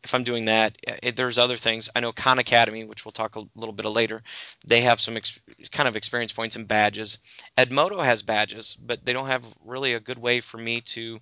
if 0.06 0.14
I'm 0.14 0.24
doing 0.24 0.46
that, 0.46 0.78
eh, 0.88 1.12
there's 1.16 1.40
other 1.40 1.58
things. 1.58 1.90
I 1.96 2.00
know 2.00 2.12
Khan 2.12 2.38
Academy, 2.38 2.86
which 2.86 3.04
we'll 3.04 3.12
talk 3.12 3.36
a 3.36 3.44
little 3.56 3.74
bit 3.74 3.88
of 3.88 3.94
later. 3.94 4.22
They 4.66 4.82
have 4.82 5.02
some 5.02 5.18
ex- 5.18 5.40
kind 5.72 5.90
of 5.90 5.96
experience 5.96 6.32
points 6.32 6.56
and 6.56 6.68
badges. 6.68 7.18
Edmodo 7.58 8.04
has 8.04 8.22
badges, 8.22 8.76
but 8.76 9.04
they 9.04 9.14
don't 9.14 9.28
have 9.28 9.46
really 9.66 9.94
a 9.94 10.00
good 10.00 10.20
way 10.20 10.42
for 10.42 10.58
me 10.60 10.82
to 10.82 11.18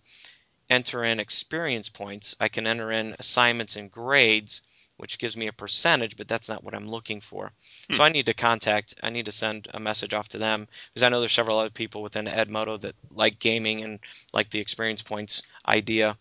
enter 0.70 1.04
in 1.04 1.20
experience 1.22 1.90
points. 1.90 2.36
I 2.40 2.50
can 2.50 2.68
enter 2.68 2.92
in 2.92 3.16
assignments 3.20 3.78
and 3.78 3.90
grades, 3.90 4.64
which 4.98 5.20
gives 5.20 5.36
me 5.36 5.48
a 5.48 5.54
percentage, 5.54 6.18
but 6.18 6.28
that's 6.28 6.50
not 6.50 6.64
what 6.64 6.76
I'm 6.76 6.88
looking 6.88 7.22
for. 7.22 7.52
So 7.92 8.04
I 8.04 8.10
need 8.10 8.28
to 8.28 8.34
contact, 8.34 8.96
I 9.04 9.10
need 9.10 9.26
to 9.26 9.32
send 9.32 9.68
a 9.74 9.80
message 9.80 10.14
off 10.14 10.30
to 10.30 10.38
them 10.38 10.68
because 10.88 11.04
I 11.04 11.10
know 11.10 11.20
there's 11.20 11.32
several 11.32 11.60
other 11.60 11.70
people 11.70 12.02
within 12.02 12.26
Edmodo 12.26 12.80
that 12.82 12.96
like 13.12 13.40
gaming 13.40 13.84
and 13.84 14.00
like 14.34 14.50
the 14.50 14.60
experience 14.60 15.02
points 15.02 15.44
idea. 15.68 16.18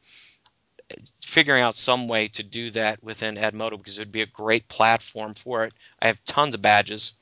Figuring 1.23 1.63
out 1.63 1.75
some 1.75 2.07
way 2.09 2.29
to 2.29 2.43
do 2.43 2.71
that 2.71 3.03
within 3.03 3.37
Edmodo 3.37 3.79
because 3.79 3.99
it 3.99 4.03
would 4.03 4.13
be 4.13 4.23
a 4.23 4.27
great 4.27 4.69
platform 4.69 5.35
for 5.35 5.65
it. 5.65 5.73
I 6.01 6.09
have 6.09 6.23
tons 6.25 6.55
of 6.55 6.63
badges, 6.63 7.15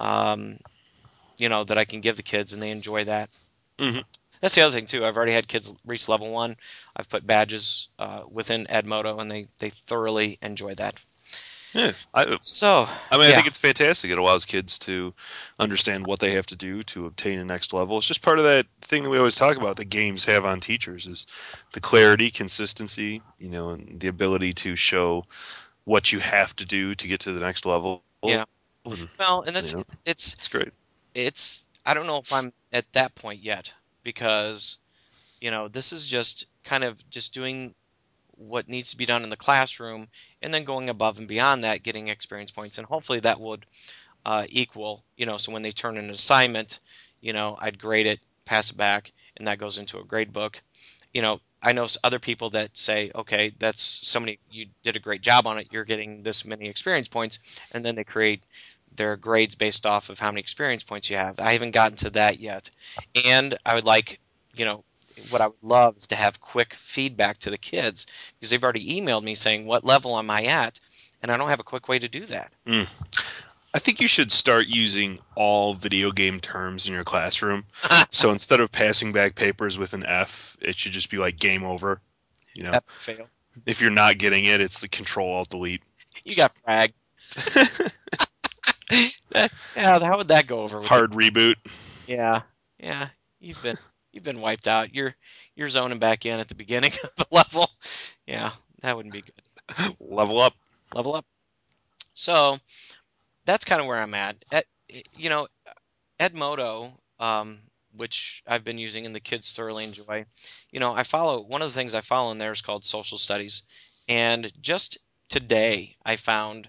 um, 0.00 0.58
you 1.38 1.48
know, 1.48 1.64
that 1.64 1.78
I 1.78 1.84
can 1.84 2.00
give 2.00 2.16
the 2.16 2.22
kids 2.22 2.52
and 2.52 2.62
they 2.62 2.70
enjoy 2.70 3.04
that. 3.04 3.30
Mhm. 3.78 4.04
That's 4.42 4.56
the 4.56 4.62
other 4.62 4.74
thing 4.74 4.86
too. 4.86 5.06
I've 5.06 5.16
already 5.16 5.32
had 5.32 5.46
kids 5.46 5.74
reach 5.86 6.08
level 6.08 6.30
one. 6.30 6.56
I've 6.94 7.08
put 7.08 7.26
badges 7.26 7.88
uh, 7.98 8.24
within 8.28 8.66
Edmodo 8.66 9.20
and 9.20 9.30
they 9.30 9.46
they 9.58 9.70
thoroughly 9.70 10.36
enjoy 10.42 10.74
that. 10.74 11.02
Yeah. 11.74 11.92
I, 12.12 12.36
So 12.42 12.86
I 13.10 13.16
mean, 13.16 13.30
I 13.30 13.34
think 13.34 13.46
it's 13.46 13.56
fantastic. 13.56 14.10
It 14.10 14.18
allows 14.18 14.44
kids 14.44 14.80
to 14.80 15.14
understand 15.58 16.06
what 16.06 16.18
they 16.18 16.32
have 16.32 16.46
to 16.46 16.56
do 16.56 16.82
to 16.82 17.06
obtain 17.06 17.38
a 17.38 17.44
next 17.44 17.72
level. 17.72 17.98
It's 17.98 18.06
just 18.06 18.20
part 18.20 18.38
of 18.38 18.44
that 18.44 18.66
thing 18.82 19.04
that 19.04 19.10
we 19.10 19.16
always 19.16 19.36
talk 19.36 19.56
about 19.56 19.76
that 19.76 19.86
games 19.86 20.24
have 20.26 20.44
on 20.44 20.60
teachers 20.60 21.06
is 21.06 21.26
the 21.72 21.80
clarity, 21.80 22.30
consistency, 22.30 23.22
you 23.38 23.48
know, 23.48 23.70
and 23.70 24.00
the 24.00 24.08
ability 24.08 24.54
to 24.54 24.76
show 24.76 25.24
what 25.84 26.12
you 26.12 26.18
have 26.18 26.54
to 26.56 26.64
do 26.64 26.94
to 26.94 27.08
get 27.08 27.20
to 27.20 27.32
the 27.32 27.40
next 27.40 27.64
level. 27.64 28.02
Yeah. 28.24 28.44
Well, 29.18 29.42
and 29.46 29.54
that's 29.54 29.72
You 29.72 29.78
know? 29.78 29.84
it's 30.04 30.34
It's 30.34 30.48
great. 30.48 30.72
it's 31.14 31.66
I 31.86 31.94
don't 31.94 32.06
know 32.06 32.18
if 32.18 32.32
I'm 32.32 32.52
at 32.72 32.92
that 32.92 33.14
point 33.14 33.40
yet 33.40 33.72
because 34.02 34.78
you 35.40 35.50
know 35.50 35.68
this 35.68 35.92
is 35.92 36.06
just 36.06 36.46
kind 36.64 36.84
of 36.84 37.08
just 37.10 37.34
doing 37.34 37.74
what 38.36 38.68
needs 38.68 38.90
to 38.90 38.96
be 38.96 39.06
done 39.06 39.24
in 39.24 39.28
the 39.28 39.36
classroom 39.36 40.08
and 40.40 40.52
then 40.52 40.64
going 40.64 40.88
above 40.88 41.18
and 41.18 41.28
beyond 41.28 41.64
that 41.64 41.82
getting 41.82 42.08
experience 42.08 42.50
points 42.50 42.78
and 42.78 42.86
hopefully 42.86 43.20
that 43.20 43.40
would 43.40 43.64
uh, 44.24 44.44
equal 44.48 45.04
you 45.16 45.26
know 45.26 45.36
so 45.36 45.52
when 45.52 45.62
they 45.62 45.72
turn 45.72 45.98
an 45.98 46.10
assignment 46.10 46.80
you 47.20 47.32
know 47.32 47.56
I'd 47.60 47.78
grade 47.78 48.06
it 48.06 48.20
pass 48.44 48.70
it 48.70 48.76
back 48.76 49.12
and 49.36 49.48
that 49.48 49.58
goes 49.58 49.78
into 49.78 49.98
a 49.98 50.04
grade 50.04 50.32
book 50.32 50.60
you 51.12 51.22
know 51.22 51.40
I 51.62 51.72
know 51.72 51.86
other 52.02 52.18
people 52.18 52.50
that 52.50 52.76
say, 52.76 53.12
okay, 53.14 53.52
that's 53.56 53.82
somebody 53.82 54.40
you 54.50 54.66
did 54.82 54.96
a 54.96 55.00
great 55.00 55.22
job 55.22 55.46
on 55.46 55.58
it. 55.58 55.68
You're 55.70 55.84
getting 55.84 56.24
this 56.24 56.44
many 56.44 56.66
experience 56.66 57.08
points, 57.08 57.38
and 57.70 57.84
then 57.84 57.94
they 57.94 58.02
create 58.02 58.42
their 58.96 59.16
grades 59.16 59.54
based 59.54 59.86
off 59.86 60.10
of 60.10 60.18
how 60.18 60.30
many 60.30 60.40
experience 60.40 60.82
points 60.82 61.10
you 61.10 61.16
have. 61.16 61.40
I 61.40 61.52
haven't 61.52 61.72
gotten 61.72 61.96
to 61.98 62.10
that 62.10 62.40
yet, 62.40 62.70
and 63.24 63.56
I 63.64 63.74
would 63.74 63.84
like, 63.84 64.20
you 64.54 64.64
know, 64.64 64.84
what 65.30 65.40
I 65.40 65.48
would 65.48 65.62
love 65.62 65.96
is 65.96 66.08
to 66.08 66.16
have 66.16 66.40
quick 66.40 66.74
feedback 66.74 67.38
to 67.38 67.50
the 67.50 67.58
kids 67.58 68.32
because 68.38 68.50
they've 68.50 68.62
already 68.62 69.00
emailed 69.00 69.22
me 69.22 69.34
saying 69.34 69.66
what 69.66 69.84
level 69.84 70.18
am 70.18 70.30
I 70.30 70.44
at, 70.44 70.80
and 71.22 71.30
I 71.30 71.36
don't 71.36 71.48
have 71.48 71.60
a 71.60 71.64
quick 71.64 71.88
way 71.88 71.98
to 71.98 72.08
do 72.08 72.26
that. 72.26 72.52
Hmm. 72.66 72.84
I 73.74 73.78
think 73.78 74.00
you 74.00 74.08
should 74.08 74.30
start 74.30 74.66
using 74.66 75.18
all 75.34 75.72
video 75.72 76.12
game 76.12 76.40
terms 76.40 76.86
in 76.86 76.92
your 76.92 77.04
classroom. 77.04 77.64
so 78.10 78.30
instead 78.30 78.60
of 78.60 78.70
passing 78.70 79.12
back 79.12 79.34
papers 79.34 79.78
with 79.78 79.94
an 79.94 80.04
F, 80.04 80.56
it 80.60 80.78
should 80.78 80.92
just 80.92 81.10
be 81.10 81.16
like 81.16 81.38
game 81.38 81.64
over. 81.64 82.00
You 82.54 82.64
know, 82.64 82.80
fail. 82.98 83.28
if 83.64 83.80
you're 83.80 83.90
not 83.90 84.18
getting 84.18 84.44
it, 84.44 84.60
it's 84.60 84.80
the 84.80 84.88
control 84.88 85.32
alt 85.32 85.48
delete. 85.48 85.82
You 86.24 86.36
got 86.36 86.52
fragged. 86.54 86.98
yeah, 89.34 89.48
how 89.98 90.18
would 90.18 90.28
that 90.28 90.46
go 90.46 90.60
over? 90.60 90.80
With 90.80 90.88
Hard 90.88 91.12
reboot. 91.12 91.56
Yeah, 92.06 92.42
yeah. 92.78 93.08
You've 93.40 93.62
been 93.62 93.76
you've 94.12 94.24
been 94.24 94.40
wiped 94.40 94.68
out. 94.68 94.94
You're 94.94 95.14
you're 95.56 95.68
zoning 95.68 95.98
back 95.98 96.26
in 96.26 96.38
at 96.40 96.48
the 96.48 96.54
beginning 96.54 96.92
of 97.04 97.16
the 97.16 97.26
level. 97.30 97.70
Yeah, 98.26 98.50
that 98.80 98.96
wouldn't 98.96 99.12
be 99.12 99.22
good. 99.22 99.96
Level 100.00 100.40
up. 100.40 100.54
Level 100.94 101.14
up. 101.14 101.24
So 102.14 102.58
that's 103.44 103.64
kind 103.64 103.80
of 103.80 103.86
where 103.86 103.98
I'm 103.98 104.14
at. 104.14 104.36
at 104.52 104.66
you 105.16 105.30
know, 105.30 105.48
Edmodo, 106.20 106.92
um, 107.18 107.58
which 107.96 108.42
I've 108.46 108.64
been 108.64 108.78
using 108.78 109.06
and 109.06 109.14
the 109.14 109.20
kids 109.20 109.52
thoroughly 109.52 109.84
enjoy. 109.84 110.26
You 110.70 110.80
know, 110.80 110.92
I 110.92 111.02
follow 111.02 111.40
one 111.40 111.62
of 111.62 111.68
the 111.68 111.74
things 111.74 111.94
I 111.94 112.00
follow 112.00 112.32
in 112.32 112.38
there 112.38 112.52
is 112.52 112.60
called 112.60 112.84
social 112.84 113.18
studies, 113.18 113.62
and 114.08 114.50
just 114.60 114.98
today 115.28 115.96
I 116.04 116.16
found. 116.16 116.68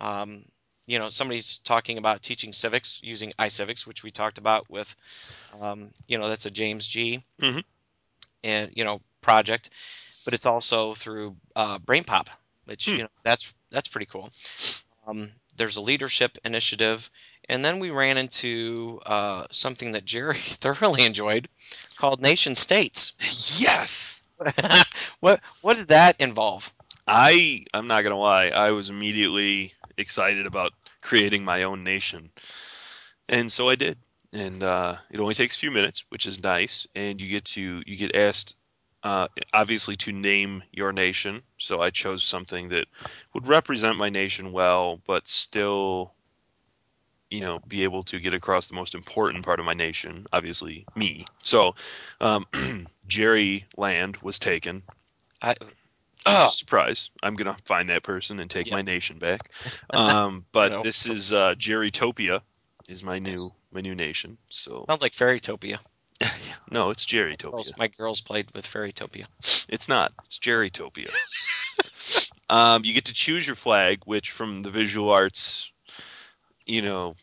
Um, 0.00 0.44
you 0.86 0.98
know, 0.98 1.08
somebody's 1.08 1.58
talking 1.58 1.98
about 1.98 2.22
teaching 2.22 2.52
civics 2.52 3.00
using 3.02 3.32
iCivics, 3.38 3.86
which 3.86 4.02
we 4.02 4.10
talked 4.10 4.38
about 4.38 4.68
with, 4.70 4.94
um, 5.60 5.90
you 6.08 6.18
know, 6.18 6.28
that's 6.28 6.46
a 6.46 6.50
James 6.50 6.86
G. 6.88 7.22
Mhm. 7.40 7.64
and 8.44 8.70
you 8.74 8.84
know 8.84 9.00
project, 9.20 9.70
but 10.24 10.34
it's 10.34 10.46
also 10.46 10.94
through 10.94 11.36
uh, 11.56 11.78
BrainPop, 11.78 12.28
which 12.66 12.88
Hmm. 12.88 12.96
you 12.96 13.02
know 13.04 13.08
that's 13.22 13.54
that's 13.70 13.88
pretty 13.88 14.06
cool. 14.06 14.30
Um, 15.06 15.30
there's 15.56 15.76
a 15.76 15.80
leadership 15.82 16.38
initiative, 16.44 17.10
and 17.48 17.64
then 17.64 17.78
we 17.78 17.90
ran 17.90 18.18
into 18.18 19.00
uh, 19.06 19.46
something 19.50 19.92
that 19.92 20.04
Jerry 20.04 20.36
thoroughly 20.38 21.04
enjoyed, 21.04 21.48
called 21.96 22.20
Nation 22.20 22.54
States. 22.54 23.12
Yes. 23.58 24.20
what 25.20 25.40
what 25.62 25.76
did 25.76 25.88
that 25.88 26.20
involve? 26.20 26.70
I 27.06 27.64
I'm 27.72 27.86
not 27.86 28.02
gonna 28.02 28.18
lie. 28.18 28.48
I 28.48 28.70
was 28.72 28.88
immediately 28.90 29.74
excited 29.96 30.46
about 30.46 30.72
creating 31.00 31.44
my 31.44 31.64
own 31.64 31.84
nation, 31.84 32.30
and 33.28 33.50
so 33.50 33.68
I 33.68 33.74
did. 33.74 33.98
And 34.32 34.64
uh, 34.64 34.96
it 35.10 35.20
only 35.20 35.34
takes 35.34 35.54
a 35.54 35.58
few 35.58 35.70
minutes, 35.70 36.04
which 36.08 36.26
is 36.26 36.42
nice. 36.42 36.88
And 36.94 37.20
you 37.20 37.28
get 37.28 37.44
to 37.46 37.82
you 37.86 37.96
get 37.96 38.16
asked, 38.16 38.56
uh, 39.04 39.28
obviously, 39.52 39.94
to 39.96 40.12
name 40.12 40.64
your 40.72 40.92
nation. 40.92 41.42
So 41.56 41.80
I 41.80 41.90
chose 41.90 42.24
something 42.24 42.70
that 42.70 42.86
would 43.32 43.46
represent 43.46 43.96
my 43.96 44.10
nation 44.10 44.50
well, 44.52 45.00
but 45.06 45.28
still, 45.28 46.14
you 47.30 47.40
know, 47.42 47.60
be 47.60 47.84
able 47.84 48.02
to 48.04 48.18
get 48.18 48.34
across 48.34 48.66
the 48.66 48.74
most 48.74 48.96
important 48.96 49.44
part 49.44 49.60
of 49.60 49.66
my 49.66 49.74
nation. 49.74 50.26
Obviously, 50.32 50.84
me. 50.96 51.26
So 51.40 51.76
um, 52.20 52.46
Jerry 53.06 53.66
Land 53.76 54.16
was 54.16 54.40
taken. 54.40 54.82
I, 55.40 55.54
Oh. 56.26 56.48
Surprise! 56.48 57.10
I'm 57.22 57.34
gonna 57.34 57.56
find 57.64 57.90
that 57.90 58.02
person 58.02 58.40
and 58.40 58.50
take 58.50 58.68
Yeah. 58.68 58.76
my 58.76 58.82
nation 58.82 59.18
back. 59.18 59.50
Um, 59.90 60.44
but 60.52 60.72
No. 60.72 60.82
this 60.82 61.06
is 61.06 61.32
uh, 61.32 61.54
Jerrytopia 61.54 62.40
is 62.88 63.02
my 63.02 63.18
new 63.18 63.38
my 63.72 63.80
new 63.80 63.94
nation. 63.94 64.38
So 64.48 64.84
sounds 64.86 65.02
like 65.02 65.12
Fairytopia. 65.12 65.78
no, 66.70 66.90
it's 66.90 67.04
Jerrytopia. 67.04 67.50
Girls, 67.52 67.72
my 67.76 67.88
girls 67.88 68.20
played 68.20 68.50
with 68.54 68.66
Fairytopia. 68.66 69.26
It's 69.68 69.88
not. 69.88 70.12
It's 70.24 70.38
Jerrytopia. 70.38 71.12
um, 72.48 72.84
you 72.84 72.94
get 72.94 73.06
to 73.06 73.14
choose 73.14 73.46
your 73.46 73.56
flag, 73.56 74.02
which 74.04 74.30
from 74.30 74.62
the 74.62 74.70
visual 74.70 75.10
arts, 75.10 75.72
you 76.66 76.82
know, 76.82 77.16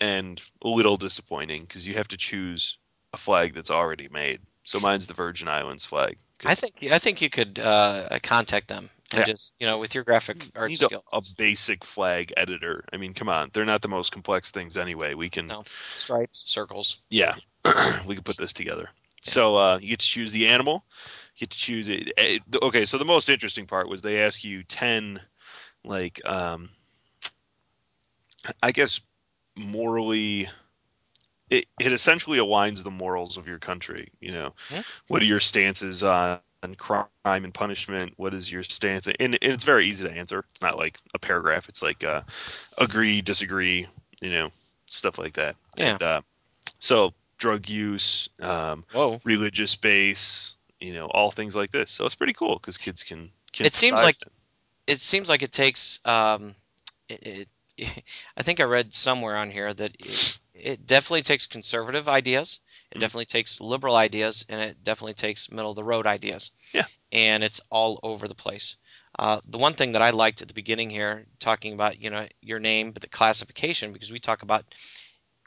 and 0.00 0.40
a 0.62 0.68
little 0.68 0.96
disappointing 0.96 1.62
because 1.62 1.86
you 1.86 1.94
have 1.94 2.08
to 2.08 2.16
choose 2.16 2.78
a 3.12 3.16
flag 3.16 3.54
that's 3.54 3.70
already 3.70 4.08
made. 4.08 4.40
So 4.64 4.80
mine's 4.80 5.06
the 5.06 5.14
Virgin 5.14 5.48
Islands 5.48 5.84
flag. 5.84 6.18
'Cause 6.38 6.50
I 6.50 6.54
think 6.54 6.92
I 6.92 6.98
think 6.98 7.22
you 7.22 7.30
could 7.30 7.58
uh, 7.58 8.18
contact 8.22 8.68
them 8.68 8.90
and 9.12 9.20
Yeah. 9.20 9.24
just 9.24 9.54
you 9.58 9.66
know 9.66 9.78
with 9.78 9.94
your 9.94 10.04
graphic 10.04 10.38
art 10.56 10.70
need 10.70 10.78
skills, 10.78 11.02
a, 11.12 11.16
a 11.16 11.20
basic 11.36 11.84
flag 11.84 12.32
editor. 12.36 12.84
I 12.92 12.96
mean, 12.96 13.14
come 13.14 13.28
on, 13.28 13.50
they're 13.52 13.64
not 13.64 13.82
the 13.82 13.88
most 13.88 14.12
complex 14.12 14.50
things 14.50 14.76
anyway. 14.76 15.14
We 15.14 15.30
can 15.30 15.46
No. 15.48 15.64
stripes, 15.96 16.44
circles. 16.46 17.00
Yeah, 17.10 17.34
we 18.06 18.14
can 18.14 18.24
put 18.24 18.36
this 18.36 18.52
together. 18.52 18.90
So 19.22 19.56
uh, 19.56 19.78
you 19.80 19.88
get 19.88 20.00
to 20.00 20.06
choose 20.06 20.32
the 20.32 20.48
animal. 20.48 20.84
You 21.36 21.40
get 21.46 21.50
to 21.50 21.58
choose 21.58 21.88
it. 21.88 22.12
eh, 22.16 22.38
Okay, 22.62 22.84
so 22.84 22.98
the 22.98 23.04
most 23.04 23.28
interesting 23.28 23.66
part 23.66 23.88
was 23.88 24.02
they 24.02 24.22
ask 24.22 24.44
you 24.44 24.62
ten, 24.62 25.20
like, 25.84 26.20
um, 26.24 26.70
I 28.62 28.72
guess 28.72 29.00
morally. 29.56 30.48
It, 31.48 31.66
it 31.80 31.92
essentially 31.92 32.38
aligns 32.38 32.82
the 32.82 32.90
morals 32.90 33.36
of 33.36 33.46
your 33.46 33.58
country. 33.58 34.08
You 34.20 34.32
know, 34.32 34.54
what 35.08 35.22
are 35.22 35.26
your 35.26 35.40
stances 35.40 36.02
on, 36.02 36.40
crime 36.76 37.06
and 37.24 37.54
punishment? 37.54 38.14
What 38.16 38.34
is 38.34 38.50
your 38.50 38.64
stance? 38.64 39.06
And, 39.06 39.16
and 39.20 39.38
it's 39.40 39.62
very 39.62 39.86
easy 39.86 40.06
to 40.08 40.12
answer. 40.12 40.44
It's 40.50 40.62
not 40.62 40.76
like 40.76 40.98
a 41.14 41.18
paragraph. 41.18 41.68
It's 41.68 41.82
like 41.82 42.02
uh, 42.02 42.22
agree, 42.76 43.20
disagree. 43.22 43.86
You 44.20 44.30
know, 44.30 44.50
stuff 44.86 45.18
like 45.18 45.34
that. 45.34 45.56
Yeah. 45.76 45.92
And, 45.92 46.02
uh, 46.02 46.20
so 46.78 47.14
drug 47.38 47.68
use, 47.68 48.28
um, 48.40 48.84
Whoa. 48.92 49.20
religious 49.24 49.76
base, 49.76 50.54
you 50.80 50.94
know, 50.94 51.06
all 51.06 51.30
things 51.30 51.54
like 51.54 51.70
this. 51.70 51.90
So 51.90 52.06
it's 52.06 52.14
pretty 52.14 52.32
cool 52.32 52.54
because 52.54 52.78
kids 52.78 53.02
can. 53.02 53.30
can 53.52 53.66
It 53.66 53.74
seems 53.74 54.02
like-. 54.02 54.18
It 54.86 55.00
seems 55.00 55.28
like 55.28 55.42
it 55.42 55.52
takes. 55.52 56.00
Um, 56.04 56.54
it, 57.08 57.48
it, 57.76 58.02
I 58.36 58.42
think 58.42 58.60
I 58.60 58.64
read 58.64 58.92
somewhere 58.94 59.36
on 59.36 59.50
here 59.50 59.72
that 59.72 59.96
it, 59.98 60.38
it 60.66 60.86
definitely 60.86 61.22
takes 61.22 61.46
conservative 61.46 62.08
ideas. 62.08 62.60
It 62.90 62.96
Mhm. 62.96 63.00
definitely 63.00 63.26
takes 63.26 63.60
liberal 63.60 63.96
ideas, 63.96 64.44
and 64.48 64.60
it 64.60 64.82
definitely 64.82 65.14
takes 65.14 65.50
middle 65.50 65.70
of 65.70 65.76
the 65.76 65.84
road 65.84 66.06
ideas. 66.06 66.50
Yeah. 66.72 66.86
And 67.12 67.44
it's 67.44 67.60
all 67.70 68.00
over 68.02 68.26
the 68.28 68.34
place. 68.34 68.76
Uh, 69.18 69.40
the 69.46 69.58
one 69.58 69.74
thing 69.74 69.92
that 69.92 70.02
I 70.02 70.10
liked 70.10 70.42
at 70.42 70.48
the 70.48 70.54
beginning 70.54 70.90
here, 70.90 71.26
talking 71.38 71.72
about 71.72 72.00
you 72.02 72.10
know 72.10 72.26
your 72.40 72.58
name, 72.58 72.90
but 72.92 73.02
the 73.02 73.08
classification, 73.08 73.92
because 73.92 74.12
we 74.12 74.18
talk 74.18 74.42
about 74.42 74.64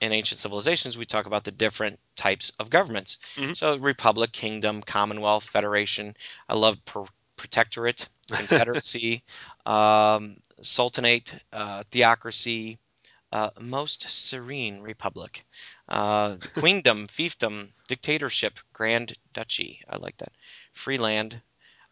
in 0.01 0.13
ancient 0.13 0.39
civilizations, 0.39 0.97
we 0.97 1.05
talk 1.05 1.25
about 1.25 1.43
the 1.43 1.51
different 1.51 1.99
types 2.15 2.51
of 2.59 2.69
governments. 2.69 3.17
Mhm. 3.35 3.55
So, 3.55 3.75
republic, 3.75 4.31
kingdom, 4.31 4.81
commonwealth, 4.81 5.43
federation. 5.49 6.15
I 6.47 6.55
love 6.55 6.83
pro- 6.85 7.07
protectorate, 7.35 8.07
confederacy, 8.31 9.23
um, 9.65 10.37
sultanate, 10.61 11.35
uh, 11.51 11.83
theocracy, 11.91 12.79
uh, 13.31 13.49
most 13.59 14.09
serene 14.09 14.81
republic, 14.81 15.45
uh, 15.87 16.35
queendom, 16.55 17.07
fiefdom, 17.07 17.69
dictatorship, 17.87 18.59
grand 18.73 19.13
duchy. 19.33 19.81
I 19.89 19.97
like 19.97 20.17
that. 20.17 20.31
Free 20.73 20.97
land. 20.97 21.41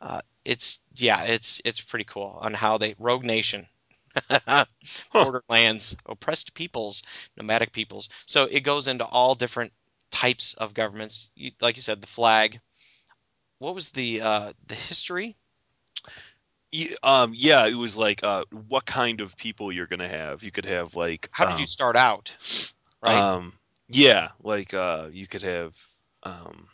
Uh, 0.02 0.22
it's 0.46 0.80
yeah, 0.96 1.24
it's 1.24 1.62
it's 1.66 1.82
pretty 1.82 2.06
cool 2.06 2.38
on 2.42 2.54
how 2.54 2.78
they 2.78 2.96
rogue 3.00 3.24
nation. 3.24 3.68
Borderlands, 5.14 5.96
oppressed 6.06 6.54
peoples, 6.54 7.04
nomadic 7.36 7.72
peoples. 7.72 8.10
So 8.26 8.46
it 8.46 8.62
goes 8.62 8.88
into 8.88 9.06
all 9.06 9.36
different 9.36 9.74
types 10.12 10.54
of 10.56 10.74
governments. 10.74 11.32
You, 11.36 11.52
like 11.62 11.76
you 11.76 11.82
said, 11.82 12.02
the 12.02 12.08
flag. 12.08 12.60
What 13.60 13.76
was 13.76 13.92
the 13.92 14.22
uh, 14.22 14.54
the 14.68 14.76
history? 14.76 15.36
Um, 17.02 17.34
yeah, 17.36 17.66
it 17.68 17.76
was 17.76 17.98
like 17.98 18.24
uh, 18.24 18.44
what 18.68 18.86
kind 18.86 19.22
of 19.22 19.38
people 19.38 19.72
you're 19.72 19.88
gonna 19.88 20.08
have. 20.08 20.44
You 20.44 20.52
could 20.52 20.66
have 20.66 20.96
like 20.96 21.30
How 21.32 21.46
did 21.46 21.54
um, 21.54 21.60
you 21.60 21.66
start 21.66 21.96
out? 21.96 22.36
Right. 23.02 23.16
Um, 23.16 23.54
yeah, 23.90 24.30
like 24.44 24.74
uh, 24.74 25.10
you 25.12 25.28
could 25.28 25.44
have. 25.44 25.76
Um, 26.24 26.68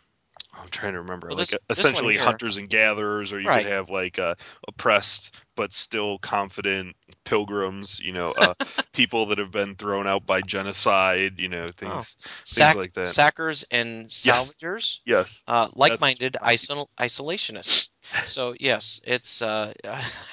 I'm 0.62 0.69
trying 0.69 0.93
to 0.93 1.01
remember. 1.01 1.27
Well, 1.27 1.38
like 1.38 1.48
this- 1.48 1.53
uh, 1.55 1.57
this 1.67 1.79
essentially 1.79 2.17
hunters 2.17 2.57
and 2.57 2.69
gatherers, 2.69 3.33
or 3.33 3.39
you 3.39 3.48
Right. 3.48 3.63
could 3.63 3.72
have 3.72 3.89
like 3.89 4.19
uh, 4.19 4.36
oppressed 4.67 5.36
but 5.55 5.74
still 5.74 6.17
confident 6.19 6.95
pilgrims. 7.25 8.00
You 8.00 8.13
know, 8.13 8.33
uh, 8.38 8.53
people 8.93 9.27
that 9.27 9.38
have 9.39 9.51
been 9.51 9.75
thrown 9.75 10.07
out 10.07 10.25
by 10.25 10.41
genocide. 10.41 11.39
You 11.39 11.50
know, 11.50 11.67
things. 11.67 12.17
Sack, 12.43 12.75
like 12.75 12.93
that. 12.93 13.07
Sackers 13.07 13.65
and 13.72 14.07
salvagers. 14.07 15.00
Yes. 15.05 15.43
Uh, 15.48 15.69
like-minded 15.75 16.38
isol- 16.41 16.88
isolationists. 17.00 17.89
So 18.25 18.53
yes, 18.60 19.01
it's 19.05 19.41
uh, 19.41 19.74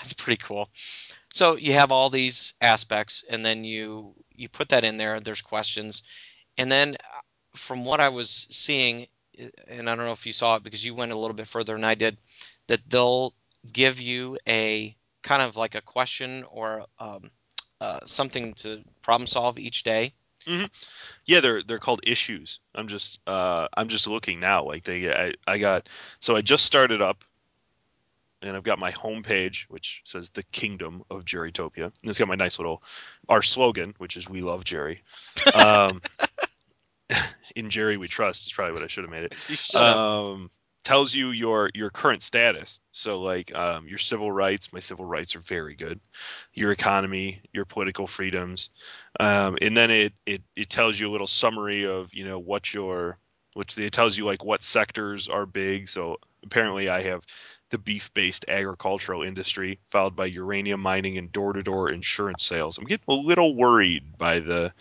it's 0.03 0.13
pretty 0.13 0.43
cool. 0.43 0.69
So 1.33 1.57
you 1.57 1.75
have 1.75 1.93
all 1.93 2.11
these 2.11 2.55
aspects, 2.61 3.25
and 3.29 3.45
then 3.45 3.65
you 3.65 4.15
you 4.35 4.49
put 4.49 4.71
that 4.71 4.85
in 4.85 4.97
there. 4.97 5.21
There's 5.21 5.43
questions, 5.43 6.03
and 6.59 6.71
then 6.71 6.97
uh, 6.97 7.21
from 7.55 7.85
what 7.85 8.01
I 8.01 8.09
was 8.11 8.31
seeing, 8.51 9.07
and 9.69 9.89
I 9.89 9.97
don't 9.97 10.07
know 10.07 10.13
if 10.13 10.27
you 10.27 10.33
saw 10.33 10.57
it 10.57 10.63
because 10.63 10.85
you 10.85 10.95
went 10.95 11.13
a 11.13 11.19
little 11.19 11.35
bit 11.35 11.47
further 11.47 11.75
than 11.75 11.85
I 11.85 11.95
did, 11.95 12.19
that 12.67 12.81
they'll 12.89 13.35
give 13.73 14.01
you 14.01 14.39
a 14.49 14.95
kind 15.23 15.43
of 15.43 15.57
like 15.57 15.75
a 15.75 15.81
question 15.81 16.45
or 16.51 16.85
um, 16.99 17.31
uh, 17.81 18.01
something 18.07 18.55
to 18.55 18.83
problem 19.03 19.27
solve 19.27 19.59
each 19.59 19.83
day. 19.83 20.13
Yeah, 21.27 21.41
they're 21.41 21.63
they're 21.63 21.79
called 21.79 22.01
issues. 22.05 22.61
I'm 22.75 22.89
just 22.89 23.21
uh 23.27 23.69
I'm 23.77 23.89
just 23.89 24.07
looking 24.07 24.41
now. 24.41 24.65
Like 24.65 24.85
they 24.85 25.13
I, 25.13 25.35
I 25.47 25.59
got 25.59 25.89
so 26.19 26.35
I 26.35 26.41
just 26.41 26.65
started 26.65 27.03
up 27.03 27.25
and 28.43 28.57
I've 28.57 28.63
got 28.63 28.79
my 28.79 28.91
homepage 28.93 29.65
which 29.65 30.01
says 30.05 30.31
the 30.31 30.43
kingdom 30.45 31.05
of 31.11 31.25
Jerrytopia. 31.25 31.85
And 31.85 31.93
it's 32.05 32.19
got 32.19 32.29
my 32.29 32.37
nice 32.37 32.59
little 32.59 32.83
our 33.29 33.43
slogan, 33.43 33.95
which 33.99 34.17
is 34.17 34.29
we 34.29 34.41
love 34.41 34.65
Jerry. 34.65 35.03
Um 35.55 36.01
in 37.57 37.71
Jerry 37.71 37.97
we 37.97 38.09
trust 38.09 38.47
is 38.47 38.53
probably 38.53 38.75
what 38.75 38.83
I 38.83 38.87
should 38.87 39.05
have 39.05 39.11
made 39.11 39.25
it. 39.25 39.37
You 39.49 39.57
shut 39.57 39.83
up. 39.83 39.97
Um 39.97 40.51
tells 40.83 41.15
you 41.15 41.31
your 41.31 41.71
your 41.75 41.91
current 41.91 42.23
status. 42.23 42.81
So 42.93 43.21
like 43.21 43.57
um, 43.57 43.87
your 43.87 43.99
civil 43.99 44.31
rights, 44.31 44.73
my 44.73 44.81
civil 44.81 45.05
rights 45.05 45.37
are 45.37 45.41
very 45.41 45.75
good. 45.75 46.01
Your 46.55 46.73
economy, 46.73 47.43
your 47.53 47.65
political 47.65 48.07
freedoms, 48.07 48.71
um, 49.19 49.59
and 49.61 49.77
then 49.77 49.91
it, 49.91 50.15
it 50.27 50.43
it 50.57 50.69
tells 50.69 50.99
you 50.99 51.09
a 51.09 51.13
little 51.13 51.27
summary 51.27 51.87
of 51.87 52.15
you 52.15 52.25
know 52.25 52.39
what 52.39 52.73
your 52.73 53.19
which 53.55 53.77
it 53.79 53.93
tells 53.93 54.17
you 54.17 54.25
like 54.25 54.45
what 54.45 54.63
sectors 54.63 55.29
are 55.29 55.47
big. 55.47 55.89
So 55.89 56.17
apparently 56.43 56.89
I 56.89 57.03
have 57.03 57.25
the 57.71 57.79
beef-based 57.79 58.45
agricultural 58.49 59.23
industry, 59.23 59.79
followed 59.89 60.17
by 60.17 60.27
uranium 60.27 60.81
mining 60.81 61.19
and 61.19 61.33
door-to-door 61.33 61.91
insurance 61.91 62.45
sales. 62.45 62.79
I'm 62.79 62.85
getting 62.85 63.05
a 63.09 63.15
little 63.15 63.55
worried 63.55 64.19
by 64.19 64.41
the 64.41 64.73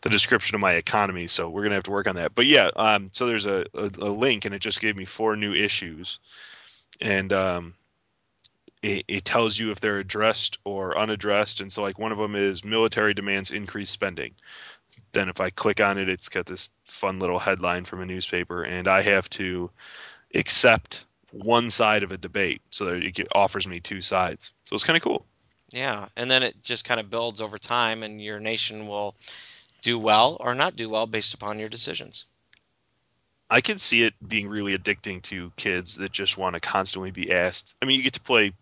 the 0.00 0.10
description 0.10 0.54
of 0.54 0.60
my 0.60 0.74
economy, 0.74 1.26
so 1.26 1.50
we're 1.50 1.64
gonna 1.64 1.74
have 1.74 1.84
to 1.84 1.90
work 1.90 2.08
on 2.08 2.16
that. 2.16 2.34
But 2.34 2.46
yeah, 2.46 2.70
um, 2.76 3.10
so 3.12 3.26
there's 3.26 3.46
a, 3.46 3.66
a, 3.74 3.90
a 3.98 4.10
link, 4.10 4.44
and 4.44 4.54
it 4.54 4.60
just 4.60 4.80
gave 4.80 4.96
me 4.96 5.04
four 5.04 5.36
new 5.36 5.52
issues, 5.52 6.20
and 7.00 7.32
um, 7.32 7.74
it, 8.82 9.04
it 9.08 9.24
tells 9.24 9.58
you 9.58 9.70
if 9.70 9.80
they're 9.80 9.98
addressed 9.98 10.58
or 10.64 10.96
unaddressed. 10.96 11.60
And 11.60 11.72
so 11.72 11.82
like 11.82 11.98
one 11.98 12.12
of 12.12 12.18
them 12.18 12.34
is 12.36 12.64
military 12.64 13.14
demands 13.14 13.50
increased 13.50 13.92
spending. 13.92 14.34
Then 15.12 15.28
if 15.28 15.40
I 15.40 15.50
click 15.50 15.80
on 15.80 15.98
it, 15.98 16.08
it's 16.08 16.28
got 16.28 16.46
this 16.46 16.70
fun 16.84 17.18
little 17.18 17.38
headline 17.38 17.84
from 17.84 18.00
a 18.00 18.06
newspaper, 18.06 18.62
and 18.62 18.88
I 18.88 19.02
have 19.02 19.28
to 19.30 19.70
accept 20.34 21.04
one 21.32 21.70
side 21.70 22.02
of 22.02 22.12
a 22.12 22.16
debate, 22.18 22.62
so 22.70 22.86
that 22.86 23.02
it 23.02 23.28
offers 23.34 23.66
me 23.66 23.80
two 23.80 24.00
sides. 24.00 24.52
So 24.64 24.74
it's 24.74 24.84
kind 24.84 24.96
of 24.96 25.02
cool. 25.02 25.26
Yeah, 25.70 26.08
and 26.16 26.30
then 26.30 26.42
it 26.42 26.62
just 26.62 26.86
kind 26.86 26.98
of 26.98 27.10
builds 27.10 27.40
over 27.40 27.58
time, 27.58 28.02
and 28.02 28.22
your 28.22 28.40
nation 28.40 28.88
will 28.88 29.14
do 29.82 29.98
well 29.98 30.36
or 30.40 30.54
not 30.54 30.76
do 30.76 30.88
well 30.88 31.06
based 31.06 31.34
upon 31.34 31.58
your 31.58 31.68
decisions. 31.68 32.24
I 33.50 33.60
can 33.60 33.78
see 33.78 34.02
it 34.02 34.14
being 34.26 34.48
really 34.48 34.76
addicting 34.76 35.22
to 35.22 35.52
kids 35.56 35.96
that 35.96 36.12
just 36.12 36.36
want 36.36 36.54
to 36.54 36.60
constantly 36.60 37.10
be 37.10 37.32
asked. 37.32 37.74
I 37.80 37.86
mean, 37.86 37.96
you 37.96 38.02
get 38.02 38.14
to 38.14 38.20
play, 38.20 38.52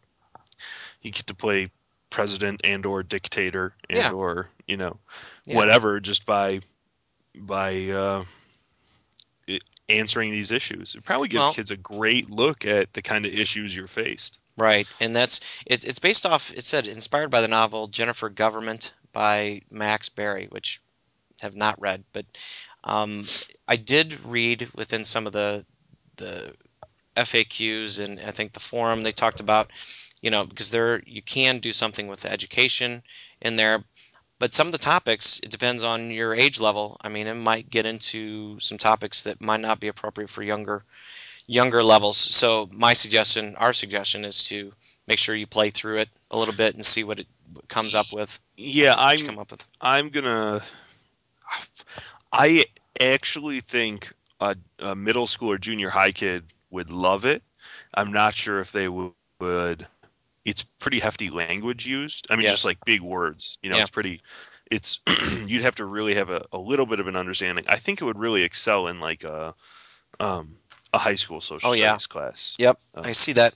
you 1.03 1.11
get 1.11 1.27
to 1.27 1.35
play 1.35 1.71
president 2.11 2.61
and 2.65 2.87
or 2.87 3.03
dictator 3.03 3.75
and 3.91 3.99
Yeah. 3.99 4.13
or 4.13 4.49
you 4.67 4.77
know 4.77 4.99
Yeah. 5.45 5.57
whatever 5.57 6.01
just 6.01 6.25
by 6.25 6.61
by 7.35 7.89
uh, 7.91 8.25
answering 9.89 10.31
these 10.31 10.51
issues. 10.51 10.95
It 10.95 11.05
probably 11.05 11.29
gives 11.29 11.43
Well- 11.43 11.55
kids 11.55 11.71
a 11.71 11.77
great 11.77 12.31
look 12.31 12.65
at 12.65 12.93
the 12.93 13.03
kind 13.03 13.27
of 13.27 13.33
issues 13.33 13.75
you're 13.75 13.87
faced. 13.87 14.39
Right, 14.59 14.89
and 15.01 15.15
that's 15.15 15.41
it, 15.67 15.85
it's 15.85 15.99
based 15.99 16.25
off. 16.25 16.53
It 16.53 16.65
said 16.65 16.89
inspired 16.89 17.31
by 17.31 17.43
the 17.43 17.49
novel 17.49 17.89
Jennifer 17.89 18.31
Government 18.31 18.95
by 19.13 19.61
Max 19.71 20.09
Barry, 20.09 20.47
which 20.47 20.81
have 21.43 21.55
not 21.55 21.81
read, 21.81 22.05
but 22.15 22.25
um, 22.83 23.27
I 23.69 23.77
did 23.77 24.25
read 24.25 24.69
within 24.75 25.05
some 25.05 25.27
of 25.27 25.35
the 25.35 25.67
the 26.17 26.55
FAQs 27.17 28.03
and 28.05 28.21
I 28.21 28.31
think 28.31 28.53
the 28.53 28.61
forum 28.61 29.03
they 29.03 29.13
talked 29.13 29.41
about, 29.41 29.71
you 30.21 30.31
know, 30.31 30.47
because 30.47 30.71
there 30.71 31.03
you 31.07 31.23
can 31.23 31.59
do 31.59 31.73
something 31.73 32.09
with 32.09 32.25
education 32.25 33.03
in 33.41 33.57
there, 33.57 33.85
but 34.39 34.53
some 34.53 34.69
of 34.69 34.73
the 34.73 34.79
topics 34.79 35.41
it 35.41 35.51
depends 35.51 35.85
on 35.85 36.11
your 36.11 36.35
age 36.35 36.61
level. 36.61 36.97
I 37.01 37.09
mean, 37.09 37.27
it 37.27 37.35
might 37.35 37.71
get 37.71 37.87
into 37.87 38.59
some 38.61 38.79
topics 38.79 39.25
that 39.25 39.41
might 39.41 39.61
not 39.61 39.81
be 39.81 39.89
appropriate 39.89 40.31
for 40.31 40.43
younger 40.43 40.85
younger 41.47 41.83
levels. 41.83 42.17
So 42.17 42.69
my 42.73 42.93
suggestion, 42.93 43.57
our 43.57 43.73
suggestion, 43.73 44.25
is 44.25 44.45
to 44.45 44.73
make 45.07 45.19
sure 45.19 45.35
you 45.35 45.47
play 45.47 45.71
through 45.71 45.99
it 45.99 46.09
a 46.31 46.39
little 46.39 46.55
bit 46.55 46.75
and 46.75 46.85
see 46.85 47.05
what 47.05 47.21
it 47.21 47.27
comes 47.69 47.95
up 47.95 48.13
with. 48.13 48.39
Yeah, 48.57 48.95
I'm 48.97 49.19
come 49.19 49.39
up 49.39 49.51
with. 49.51 49.65
I'm 49.81 50.11
gonna. 50.11 50.63
I 52.33 52.67
actually 53.01 53.61
think 53.61 54.13
a, 54.41 54.57
a 54.79 54.95
middle 54.95 55.27
school 55.27 55.53
or 55.53 55.59
junior 55.59 55.91
high 55.91 56.11
kid 56.11 56.45
would 56.71 56.91
love 56.91 57.25
it. 57.25 57.43
I'm 57.95 58.13
not 58.13 58.35
sure 58.35 58.61
if 58.61 58.73
they 58.73 58.89
would. 58.89 59.15
It's 60.47 60.63
pretty 60.63 61.01
hefty 61.01 61.29
language 61.31 61.87
used. 61.87 62.27
I 62.31 62.37
mean, 62.37 62.45
Yes. 62.45 62.53
just 62.55 62.65
like 62.65 62.85
big 62.85 63.01
words. 63.03 63.59
You 63.63 63.71
know, 63.71 63.77
Yeah. 63.77 63.83
it's 63.83 63.91
pretty. 63.91 64.23
It's 64.71 65.01
you'd 65.47 65.63
have 65.63 65.75
to 65.77 65.85
really 65.85 66.15
have 66.15 66.31
a, 66.31 66.47
a 66.53 66.59
little 66.59 66.87
bit 66.87 67.01
of 67.01 67.07
an 67.09 67.17
understanding. 67.17 67.65
I 67.69 67.77
think 67.77 68.01
it 68.01 68.05
would 68.05 68.19
really 68.19 68.43
excel 68.43 68.87
in 68.89 69.01
like 69.01 69.25
a 69.25 69.55
um 70.21 70.57
a 70.95 70.99
high 70.99 71.17
school 71.17 71.41
social 71.41 71.71
Oh, 71.71 71.75
yeah. 71.75 71.97
class. 72.09 72.55
Yep, 72.59 72.79
Oh. 72.95 73.03
I 73.03 73.13
see 73.13 73.33
that. 73.35 73.55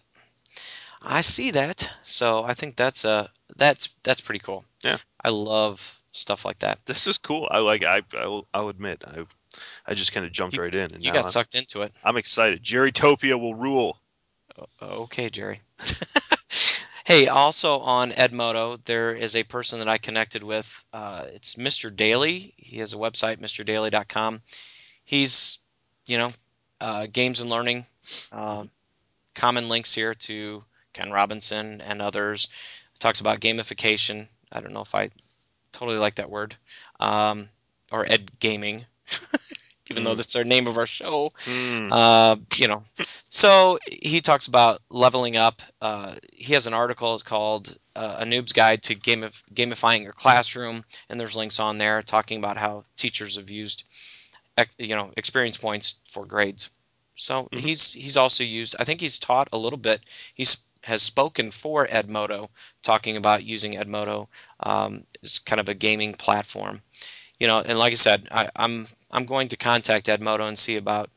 I 1.02 1.22
see 1.22 1.52
that. 1.52 1.90
So 2.02 2.44
I 2.44 2.54
think 2.54 2.76
that's 2.76 3.04
uh 3.04 3.26
that's 3.56 3.88
that's 4.02 4.20
pretty 4.20 4.40
cool. 4.40 4.64
Yeah. 4.84 4.98
I 5.24 5.30
love 5.30 5.96
stuff 6.12 6.44
like 6.44 6.58
that. 6.60 6.78
This 6.86 7.06
is 7.06 7.18
cool. 7.18 7.48
I 7.50 7.58
like. 7.60 7.84
I 7.84 8.02
I'll, 8.18 8.46
I'll 8.52 8.68
admit. 8.68 9.04
I 9.06 9.26
I 9.86 9.94
just 9.94 10.12
kind 10.12 10.26
of 10.26 10.32
jumped 10.32 10.56
right 10.58 10.74
in, 10.74 10.92
and 10.94 11.02
You 11.04 11.12
got 11.12 11.24
I'm, 11.24 11.30
sucked 11.30 11.54
into 11.54 11.82
it. 11.82 11.92
I'm 12.04 12.16
excited. 12.16 12.62
Jerrytopia 12.62 13.38
will 13.40 13.54
rule. 13.54 13.98
Okay, 14.82 15.28
Jerry. 15.30 15.60
hey, 17.10 17.26
also 17.26 17.80
on 17.80 18.12
Edmodo, 18.12 18.78
there 18.84 19.16
is 19.16 19.34
a 19.34 19.42
person 19.42 19.80
that 19.80 19.88
I 19.88 19.98
connected 19.98 20.44
with. 20.44 20.84
Uh, 20.92 21.24
it's 21.34 21.56
Mr. 21.56 21.94
Daly. 21.94 22.54
He 22.56 22.78
has 22.78 22.94
a 22.94 22.98
website, 22.98 23.38
MrDaily.com. 23.38 24.40
He's, 25.04 25.58
you 26.06 26.18
know, 26.18 26.32
uh, 26.80 27.08
games 27.12 27.40
and 27.40 27.50
learning. 27.50 27.84
Um, 28.30 28.70
common 29.34 29.68
links 29.68 29.92
here 29.92 30.14
to 30.14 30.62
Ken 30.92 31.10
Robinson 31.10 31.80
and 31.80 32.00
others. 32.00 32.46
Talks 33.00 33.20
about 33.20 33.40
gamification. 33.40 34.28
I 34.52 34.60
don't 34.60 34.72
know 34.72 34.82
if 34.82 34.94
I 34.94 35.10
totally 35.72 35.98
like 35.98 36.14
that 36.14 36.30
word. 36.30 36.54
Um, 37.00 37.48
or 37.90 38.06
ed 38.08 38.30
gaming, 38.38 38.86
even 39.90 40.04
though 40.04 40.14
Mm. 40.14 40.16
that's 40.16 40.36
our 40.36 40.44
name 40.44 40.66
of 40.66 40.78
our 40.78 40.86
show. 40.86 41.32
Hmm. 41.44 41.92
Uh, 41.92 42.36
you 42.56 42.68
know, 42.68 42.84
so 43.28 43.78
he 43.90 44.20
talks 44.20 44.46
about 44.46 44.80
leveling 44.88 45.36
up. 45.36 45.62
Uh, 45.82 46.14
he 46.32 46.54
has 46.54 46.66
an 46.66 46.74
article 46.74 47.14
it's 47.14 47.22
called 47.22 47.76
uh, 47.96 48.16
"A 48.20 48.24
Noob's 48.24 48.52
Guide 48.52 48.82
to 48.84 48.94
Gamif- 48.94 49.42
Gamifying 49.52 50.04
Your 50.04 50.12
Classroom," 50.12 50.84
and 51.08 51.18
there's 51.20 51.36
links 51.36 51.58
on 51.60 51.78
there 51.78 52.02
talking 52.02 52.38
about 52.38 52.56
how 52.56 52.84
teachers 52.96 53.36
have 53.36 53.50
used, 53.50 53.84
you 54.78 54.94
know, 54.96 55.12
experience 55.16 55.56
points 55.56 55.96
for 56.08 56.24
grades. 56.24 56.70
So 57.14 57.48
Mhm. 57.52 57.60
he's 57.60 57.92
he's 57.92 58.16
also 58.16 58.44
used. 58.44 58.76
I 58.78 58.84
think 58.84 59.00
he's 59.00 59.18
taught 59.18 59.48
a 59.52 59.58
little 59.58 59.78
bit. 59.78 60.00
He's 60.34 60.58
has 60.82 61.02
spoken 61.02 61.50
for 61.50 61.86
Edmodo, 61.86 62.48
talking 62.82 63.18
about 63.18 63.44
using 63.44 63.74
Edmodo 63.74 64.28
um, 64.60 65.04
as 65.22 65.40
kind 65.40 65.60
of 65.60 65.68
a 65.68 65.74
gaming 65.74 66.14
platform. 66.14 66.80
You 67.40 67.46
know, 67.46 67.60
and 67.60 67.78
like 67.78 67.92
I 67.92 67.96
said, 67.96 68.28
I, 68.30 68.50
I'm 68.54 68.86
I'm 69.10 69.24
going 69.24 69.48
to 69.48 69.56
contact 69.56 70.06
Edmodo 70.06 70.46
and 70.46 70.58
see 70.58 70.76
about 70.76 71.10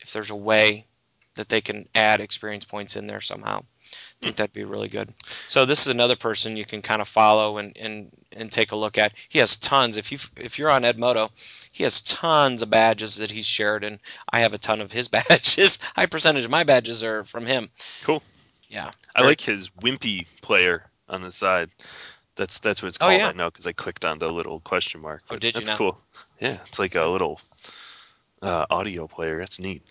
if 0.00 0.12
there's 0.12 0.30
a 0.30 0.36
way 0.36 0.86
that 1.34 1.48
they 1.48 1.60
can 1.60 1.86
add 1.94 2.20
experience 2.20 2.64
points 2.64 2.96
in 2.96 3.06
there 3.06 3.20
somehow. 3.20 3.60
I 3.60 4.24
think 4.24 4.36
that'd 4.36 4.52
be 4.52 4.64
really 4.64 4.88
good. 4.88 5.12
So 5.48 5.64
this 5.64 5.82
is 5.82 5.88
another 5.88 6.16
person 6.16 6.56
you 6.56 6.64
can 6.64 6.82
kind 6.82 7.02
of 7.02 7.08
follow 7.08 7.58
and, 7.58 7.76
and, 7.76 8.10
and 8.32 8.50
take 8.50 8.72
a 8.72 8.76
look 8.76 8.96
at. 8.96 9.12
He 9.28 9.38
has 9.40 9.56
tons. 9.56 9.96
If 9.96 10.12
you 10.12 10.18
if 10.36 10.58
you're 10.58 10.70
on 10.70 10.82
Edmodo, 10.82 11.30
he 11.72 11.82
has 11.84 12.02
tons 12.02 12.62
of 12.62 12.70
badges 12.70 13.16
that 13.16 13.30
he's 13.30 13.46
shared, 13.46 13.84
and 13.84 13.98
I 14.30 14.40
have 14.40 14.54
a 14.54 14.58
ton 14.58 14.80
of 14.80 14.92
his 14.92 15.08
badges. 15.08 15.78
High 15.96 16.06
percentage 16.06 16.44
of 16.44 16.50
my 16.50 16.64
badges 16.64 17.02
are 17.02 17.24
from 17.24 17.46
him. 17.46 17.70
Cool. 18.04 18.22
Yeah. 18.68 18.90
I 19.14 19.22
like 19.22 19.40
his 19.40 19.68
wimpy 19.70 20.26
player 20.40 20.84
on 21.08 21.22
the 21.22 21.32
side. 21.32 21.70
That's 22.36 22.58
that's 22.60 22.82
what 22.82 22.88
it's 22.88 22.98
Oh, 23.00 23.06
called 23.08 23.20
yeah. 23.20 23.26
right 23.26 23.36
now 23.36 23.50
because 23.50 23.66
I 23.66 23.72
clicked 23.72 24.04
on 24.04 24.18
the 24.18 24.30
little 24.32 24.58
question 24.60 25.00
mark. 25.02 25.22
Oh, 25.30 25.36
did 25.36 25.54
you 25.54 25.60
That's 25.60 25.68
now? 25.68 25.76
cool. 25.76 25.98
Yeah, 26.40 26.56
it's 26.66 26.78
like 26.78 26.94
a 26.94 27.04
little 27.06 27.40
uh, 28.40 28.66
audio 28.70 29.06
player. 29.06 29.38
That's 29.38 29.60
neat. 29.60 29.82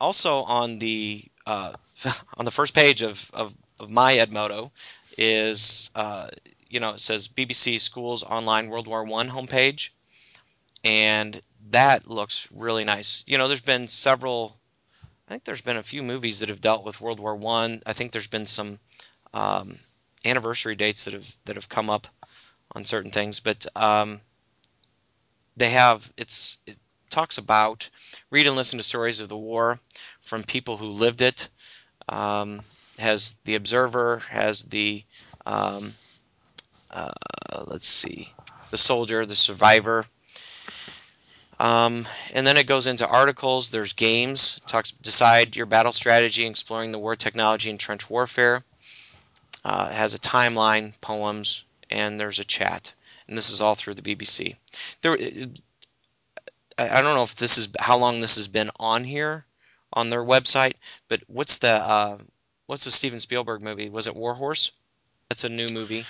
also 0.00 0.42
on 0.42 0.78
the 0.78 1.22
uh, 1.46 1.72
on 2.36 2.44
the 2.44 2.50
first 2.50 2.74
page 2.74 3.02
of, 3.02 3.30
of, 3.32 3.54
of 3.80 3.88
my 3.90 4.14
Edmodo 4.14 4.70
is 5.16 5.90
uh, 5.94 6.28
you 6.68 6.80
know 6.80 6.90
it 6.90 7.00
says 7.00 7.28
BBC 7.28 7.80
Schools 7.80 8.22
Online 8.24 8.68
World 8.68 8.88
War 8.88 9.04
One 9.04 9.28
homepage, 9.28 9.90
and 10.84 11.40
that 11.70 12.08
looks 12.08 12.48
really 12.52 12.84
nice. 12.84 13.24
You 13.26 13.38
know, 13.38 13.48
there's 13.48 13.60
been 13.60 13.88
several. 13.88 14.56
I 15.28 15.32
think 15.32 15.44
there's 15.44 15.62
been 15.62 15.76
a 15.76 15.82
few 15.82 16.02
movies 16.02 16.40
that 16.40 16.48
have 16.50 16.60
dealt 16.60 16.84
with 16.84 17.00
World 17.00 17.18
War 17.20 17.34
One. 17.36 17.80
I. 17.86 17.90
I 17.90 17.92
think 17.94 18.12
there's 18.12 18.26
been 18.28 18.46
some 18.46 18.78
um, 19.34 19.76
anniversary 20.26 20.76
dates 20.76 21.04
that 21.04 21.14
have 21.14 21.36
that 21.44 21.56
have 21.56 21.68
come 21.68 21.90
up 21.90 22.06
on 22.72 22.84
certain 22.84 23.10
things, 23.10 23.40
but 23.40 23.66
um, 23.76 24.20
they 25.56 25.70
have 25.70 26.12
it's 26.16 26.58
it, 26.66 26.76
talks 27.08 27.38
about 27.38 27.88
read 28.30 28.46
and 28.46 28.56
listen 28.56 28.78
to 28.78 28.82
stories 28.82 29.20
of 29.20 29.28
the 29.28 29.36
war 29.36 29.78
from 30.20 30.42
people 30.42 30.76
who 30.76 30.88
lived 30.88 31.22
it. 31.22 31.48
Um, 32.08 32.60
has 32.98 33.36
the 33.44 33.56
observer, 33.56 34.18
has 34.30 34.64
the 34.64 35.04
um, 35.44 35.92
uh, 36.90 37.12
let's 37.66 37.86
see, 37.86 38.28
the 38.70 38.78
soldier, 38.78 39.26
the 39.26 39.34
survivor. 39.34 40.04
Um, 41.58 42.06
and 42.34 42.46
then 42.46 42.56
it 42.56 42.66
goes 42.66 42.86
into 42.86 43.06
articles. 43.06 43.70
There's 43.70 43.94
games. 43.94 44.60
Talks 44.66 44.90
decide 44.90 45.56
your 45.56 45.66
battle 45.66 45.92
strategy, 45.92 46.46
exploring 46.46 46.92
the 46.92 46.98
war 46.98 47.16
technology 47.16 47.70
and 47.70 47.80
trench 47.80 48.10
warfare. 48.10 48.62
Uh, 49.68 49.88
has 49.90 50.14
a 50.14 50.18
timeline, 50.18 50.98
poems, 51.00 51.64
and 51.90 52.20
there's 52.20 52.38
a 52.38 52.44
chat. 52.44 52.94
And 53.26 53.36
this 53.36 53.50
is 53.50 53.60
all 53.60 53.74
through 53.74 53.94
the 53.94 54.02
BBC. 54.02 54.54
There, 55.02 55.18
I 56.78 57.02
don't 57.02 57.16
know 57.16 57.24
if 57.24 57.34
this 57.34 57.58
is 57.58 57.70
how 57.76 57.96
long 57.96 58.20
this 58.20 58.36
has 58.36 58.46
been 58.46 58.70
on 58.78 59.02
here 59.02 59.44
on 59.92 60.08
their 60.08 60.22
website, 60.22 60.74
but 61.08 61.20
what's 61.26 61.58
the 61.58 61.70
uh, 61.70 62.16
what's 62.66 62.84
the 62.84 62.92
Steven 62.92 63.18
Spielberg 63.18 63.60
movie? 63.60 63.88
Was 63.88 64.06
it 64.06 64.14
War 64.14 64.34
Horse? 64.34 64.70
That's 65.28 65.42
a 65.42 65.48
new 65.48 65.70
movie. 65.70 66.04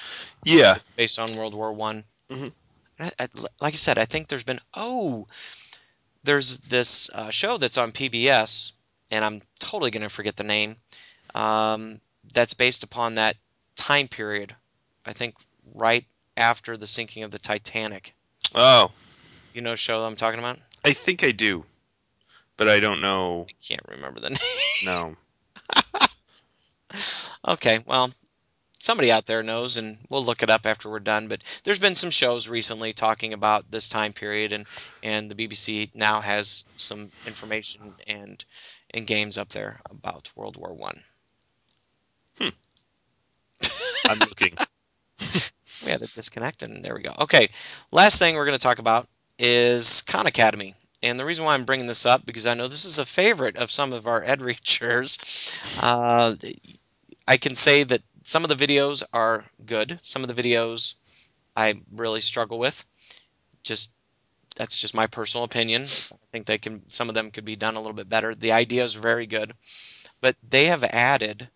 Yeah, 0.44 0.76
based 0.96 1.18
on 1.18 1.34
World 1.34 1.54
War 1.54 1.72
One. 1.72 2.04
Mhm. 2.28 2.52
I, 3.00 3.10
I, 3.18 3.28
like 3.62 3.72
I 3.72 3.76
said, 3.78 3.96
I 3.96 4.04
think 4.04 4.28
there's 4.28 4.44
been 4.44 4.60
oh, 4.74 5.28
there's 6.24 6.58
this 6.58 7.08
uh, 7.08 7.30
show 7.30 7.56
that's 7.56 7.78
on 7.78 7.92
PBS, 7.92 8.72
and 9.10 9.24
I'm 9.24 9.40
totally 9.60 9.90
gonna 9.90 10.10
forget 10.10 10.36
the 10.36 10.44
name. 10.44 10.76
Um, 11.34 12.02
that's 12.34 12.52
based 12.52 12.82
upon 12.82 13.14
that 13.14 13.36
time 13.76 14.08
period. 14.08 14.54
I 15.04 15.12
think 15.12 15.34
right 15.74 16.04
after 16.36 16.76
the 16.76 16.86
sinking 16.86 17.22
of 17.22 17.30
the 17.30 17.38
Titanic. 17.38 18.14
Oh, 18.54 18.90
You 19.54 19.62
know, 19.62 19.74
show 19.74 20.04
I'm 20.04 20.16
talking 20.16 20.38
about. 20.40 20.58
I 20.84 20.92
think 20.92 21.24
I 21.24 21.32
do, 21.32 21.64
but 22.56 22.68
I 22.68 22.80
don't 22.80 23.00
know. 23.00 23.46
I 23.48 23.52
can't 23.66 23.86
remember 23.88 24.20
the 24.20 24.30
name. 24.30 24.38
No. 24.84 25.16
Okay, 27.48 27.78
well, 27.86 28.10
somebody 28.80 29.12
out 29.12 29.26
there 29.26 29.42
knows, 29.42 29.76
and 29.76 29.98
we'll 30.10 30.24
look 30.24 30.42
it 30.42 30.50
up 30.50 30.66
after 30.66 30.90
we're 30.90 30.98
done. 30.98 31.28
But 31.28 31.42
there's 31.64 31.78
been 31.78 31.94
some 31.94 32.10
shows 32.10 32.48
recently 32.48 32.92
talking 32.92 33.32
about 33.34 33.70
this 33.70 33.88
time 33.88 34.12
period, 34.12 34.52
and 34.52 34.66
and 35.02 35.30
the 35.30 35.34
BBC 35.48 35.94
now 35.94 36.20
has 36.20 36.64
some 36.76 37.10
information 37.26 37.92
and 38.06 38.44
and 38.92 39.06
games 39.06 39.38
up 39.38 39.48
there 39.50 39.80
about 39.90 40.30
World 40.34 40.56
War 40.56 40.72
One. 40.74 40.98
Hmm. 42.40 42.48
I'm 44.08 44.18
looking. 44.18 44.54
We 45.84 45.92
had 45.92 46.02
a 46.02 46.06
disconnect, 46.06 46.62
and 46.62 46.84
there 46.84 46.94
we 46.94 47.02
go. 47.02 47.14
Okay, 47.20 47.50
last 47.92 48.18
thing 48.18 48.34
we're 48.34 48.46
going 48.46 48.58
to 48.58 48.62
talk 48.62 48.78
about 48.78 49.06
is 49.38 50.02
Khan 50.02 50.26
Academy. 50.26 50.74
And 51.02 51.20
the 51.20 51.24
reason 51.24 51.44
why 51.44 51.54
I'm 51.54 51.64
bringing 51.64 51.86
this 51.86 52.06
up 52.06 52.24
because 52.24 52.46
I 52.46 52.54
know 52.54 52.66
this 52.66 52.86
is 52.86 52.98
a 52.98 53.04
favorite 53.04 53.56
of 53.56 53.70
some 53.70 53.92
of 53.92 54.06
our 54.06 54.24
ed 54.24 54.40
reachers. 54.40 55.52
Uh, 55.80 56.34
I 57.28 57.36
can 57.36 57.54
say 57.54 57.84
that 57.84 58.02
some 58.24 58.44
of 58.44 58.48
the 58.48 58.66
videos 58.66 59.02
are 59.12 59.44
good. 59.64 59.98
Some 60.02 60.24
of 60.24 60.34
the 60.34 60.42
videos 60.42 60.94
I 61.56 61.74
really 61.92 62.20
struggle 62.20 62.58
with. 62.58 62.84
Just 63.62 63.94
that's 64.56 64.80
just 64.80 64.94
my 64.94 65.06
personal 65.06 65.44
opinion. 65.44 65.82
I 65.82 66.26
think 66.32 66.46
they 66.46 66.58
can 66.58 66.88
some 66.88 67.08
of 67.08 67.14
them 67.14 67.30
could 67.30 67.44
be 67.44 67.56
done 67.56 67.76
a 67.76 67.80
little 67.80 67.92
bit 67.92 68.08
better. 68.08 68.34
The 68.34 68.52
idea 68.52 68.84
is 68.84 68.94
very 68.94 69.26
good, 69.26 69.52
but 70.20 70.34
they 70.48 70.66
have 70.66 70.82
added 70.82 71.48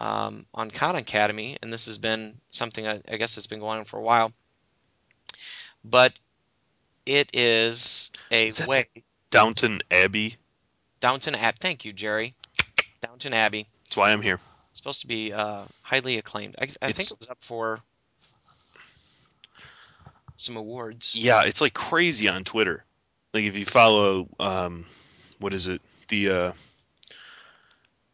um, 0.00 0.44
on 0.54 0.70
Khan 0.70 0.96
Academy, 0.96 1.56
and 1.62 1.72
this 1.72 1.86
has 1.86 1.98
been 1.98 2.34
something 2.50 2.86
I, 2.86 3.00
I 3.10 3.16
guess 3.16 3.34
that's 3.34 3.46
been 3.46 3.60
going 3.60 3.78
on 3.80 3.84
for 3.84 3.98
a 3.98 4.02
while. 4.02 4.32
But 5.84 6.12
it 7.06 7.30
is 7.34 8.10
a 8.30 8.46
Is 8.46 8.66
way 8.66 8.86
Downton 9.30 9.80
Abbey. 9.90 10.36
Downton 11.00 11.34
Abbey. 11.34 11.56
Thank 11.60 11.84
you, 11.84 11.92
Jerry. 11.92 12.34
Downton 13.00 13.32
Abbey. 13.34 13.66
That's 13.84 13.96
why 13.96 14.10
I'm 14.10 14.22
here. 14.22 14.38
It's 14.70 14.78
supposed 14.78 15.00
to 15.02 15.06
be 15.06 15.32
uh, 15.32 15.64
highly 15.82 16.18
acclaimed. 16.18 16.56
I, 16.58 16.64
I 16.64 16.66
think 16.66 16.90
It's- 16.90 17.12
it 17.12 17.18
was 17.20 17.28
up 17.28 17.38
for 17.40 17.80
some 20.36 20.56
awards. 20.56 21.14
Yeah, 21.16 21.42
it's 21.44 21.60
like 21.60 21.74
crazy 21.74 22.28
on 22.28 22.44
Twitter. 22.44 22.84
Like 23.34 23.44
if 23.44 23.56
you 23.56 23.64
follow, 23.66 24.28
um, 24.38 24.86
what 25.38 25.54
is 25.54 25.66
it? 25.66 25.80
The 26.08 26.30
uh, 26.30 26.52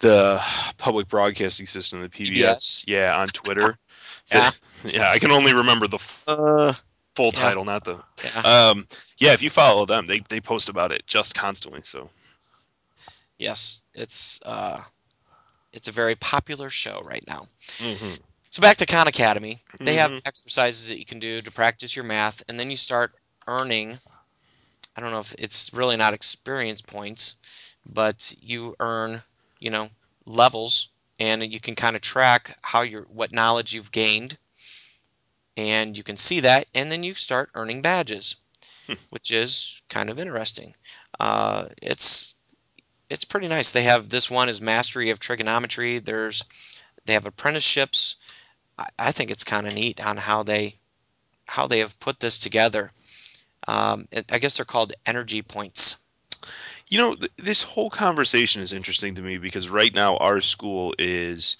the 0.00 0.40
public 0.78 1.08
broadcasting 1.08 1.66
system, 1.66 2.00
the 2.02 2.08
PBS. 2.08 2.84
PBS? 2.84 2.84
Yeah, 2.86 3.16
on 3.18 3.32
Twitter. 3.32 3.76
Yeah. 4.32 4.50
yeah, 4.84 5.10
I 5.10 5.18
can 5.18 5.30
only 5.30 5.54
remember 5.54 5.86
the 5.86 5.96
f- 5.98 6.24
Uh, 6.26 6.72
full 7.14 7.32
Yeah. 7.32 7.32
title, 7.32 7.64
not 7.64 7.84
the. 7.84 8.02
yeah. 8.22 8.44
Um, 8.44 8.86
yeah, 9.18 9.32
if 9.32 9.42
you 9.42 9.50
follow 9.50 9.86
them, 9.86 10.06
they 10.06 10.20
they 10.20 10.40
post 10.40 10.68
about 10.68 10.92
it 10.92 11.06
just 11.06 11.34
constantly. 11.34 11.80
So 11.84 12.10
yes, 13.38 13.82
it's 13.94 14.40
uh, 14.44 14.78
it's 15.72 15.88
a 15.88 15.92
very 15.92 16.14
popular 16.16 16.70
show 16.70 17.00
right 17.04 17.24
now. 17.26 17.42
mhm. 17.78 18.20
So 18.50 18.60
back 18.62 18.78
to 18.78 18.86
Khan 18.86 19.06
Academy. 19.08 19.58
They 19.84 19.96
have 19.96 20.12
Mhm. 20.12 20.22
exercises 20.24 20.88
that 20.88 20.98
you 20.98 21.04
can 21.04 21.18
do 21.20 21.40
to 21.42 21.50
practice 21.52 21.94
your 21.94 22.04
math, 22.04 22.42
and 22.48 22.58
then 22.58 22.70
you 22.70 22.76
start 22.76 23.12
earning. 23.46 23.98
I 24.96 25.00
don't 25.00 25.10
know 25.12 25.20
if 25.20 25.34
it's 25.38 25.72
really 25.72 25.96
not 25.96 26.14
experience 26.14 26.80
points, 26.82 27.36
but 27.86 28.34
you 28.40 28.74
earn, 28.80 29.22
you 29.58 29.70
know, 29.70 29.88
levels, 30.24 30.88
and 31.18 31.52
you 31.52 31.60
can 31.60 31.74
kind 31.74 31.96
of 31.96 32.02
track 32.02 32.56
how 32.62 32.82
your 32.82 33.02
what 33.04 33.32
knowledge 33.32 33.72
you've 33.72 33.92
gained, 33.92 34.36
and 35.56 35.96
you 35.96 36.02
can 36.02 36.16
see 36.16 36.40
that, 36.40 36.66
and 36.74 36.90
then 36.90 37.02
you 37.02 37.14
start 37.14 37.50
earning 37.54 37.82
badges, 37.82 38.36
Hmm. 38.86 38.94
which 39.10 39.32
is 39.32 39.82
kind 39.88 40.10
of 40.10 40.18
interesting. 40.18 40.74
Uh, 41.18 41.66
it's 41.82 42.34
it's 43.10 43.24
pretty 43.24 43.48
nice. 43.48 43.72
They 43.72 43.84
have 43.84 44.08
this 44.08 44.30
one 44.30 44.48
is 44.48 44.60
mastery 44.60 45.10
of 45.10 45.18
trigonometry. 45.18 45.98
There's 45.98 46.44
they 47.04 47.14
have 47.14 47.26
apprenticeships. 47.26 48.16
I, 48.78 48.88
I 48.98 49.12
think 49.12 49.30
it's 49.30 49.44
kind 49.44 49.66
of 49.66 49.74
neat 49.74 50.04
on 50.04 50.16
how 50.16 50.42
they 50.42 50.74
how 51.46 51.66
they 51.66 51.80
have 51.80 51.98
put 52.00 52.20
this 52.20 52.38
together. 52.38 52.92
Um, 53.68 54.06
I 54.30 54.38
guess 54.38 54.56
they're 54.56 54.64
called 54.64 54.92
energy 55.06 55.42
points. 55.42 55.96
You 56.88 56.98
know, 56.98 57.14
th- 57.14 57.32
this 57.36 57.62
whole 57.62 57.90
conversation 57.90 58.62
is 58.62 58.72
interesting 58.72 59.16
to 59.16 59.22
me 59.22 59.38
because 59.38 59.68
right 59.68 59.92
now 59.92 60.16
our 60.18 60.40
school 60.40 60.94
is 60.98 61.56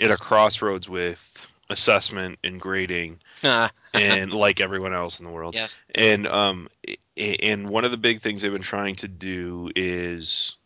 at 0.00 0.10
a 0.10 0.16
crossroads 0.16 0.88
with 0.88 1.48
assessment 1.70 2.38
and 2.44 2.60
grading, 2.60 3.20
and 3.94 4.32
like 4.32 4.60
everyone 4.60 4.92
else 4.92 5.18
in 5.18 5.26
the 5.26 5.32
world. 5.32 5.54
yes. 5.54 5.84
And 5.94 6.26
um, 6.26 6.68
and 7.16 7.68
one 7.68 7.84
of 7.84 7.90
the 7.90 7.96
big 7.96 8.20
things 8.20 8.42
they've 8.42 8.52
been 8.52 8.62
trying 8.62 8.96
to 8.96 9.08
do 9.08 9.70
is 9.74 10.56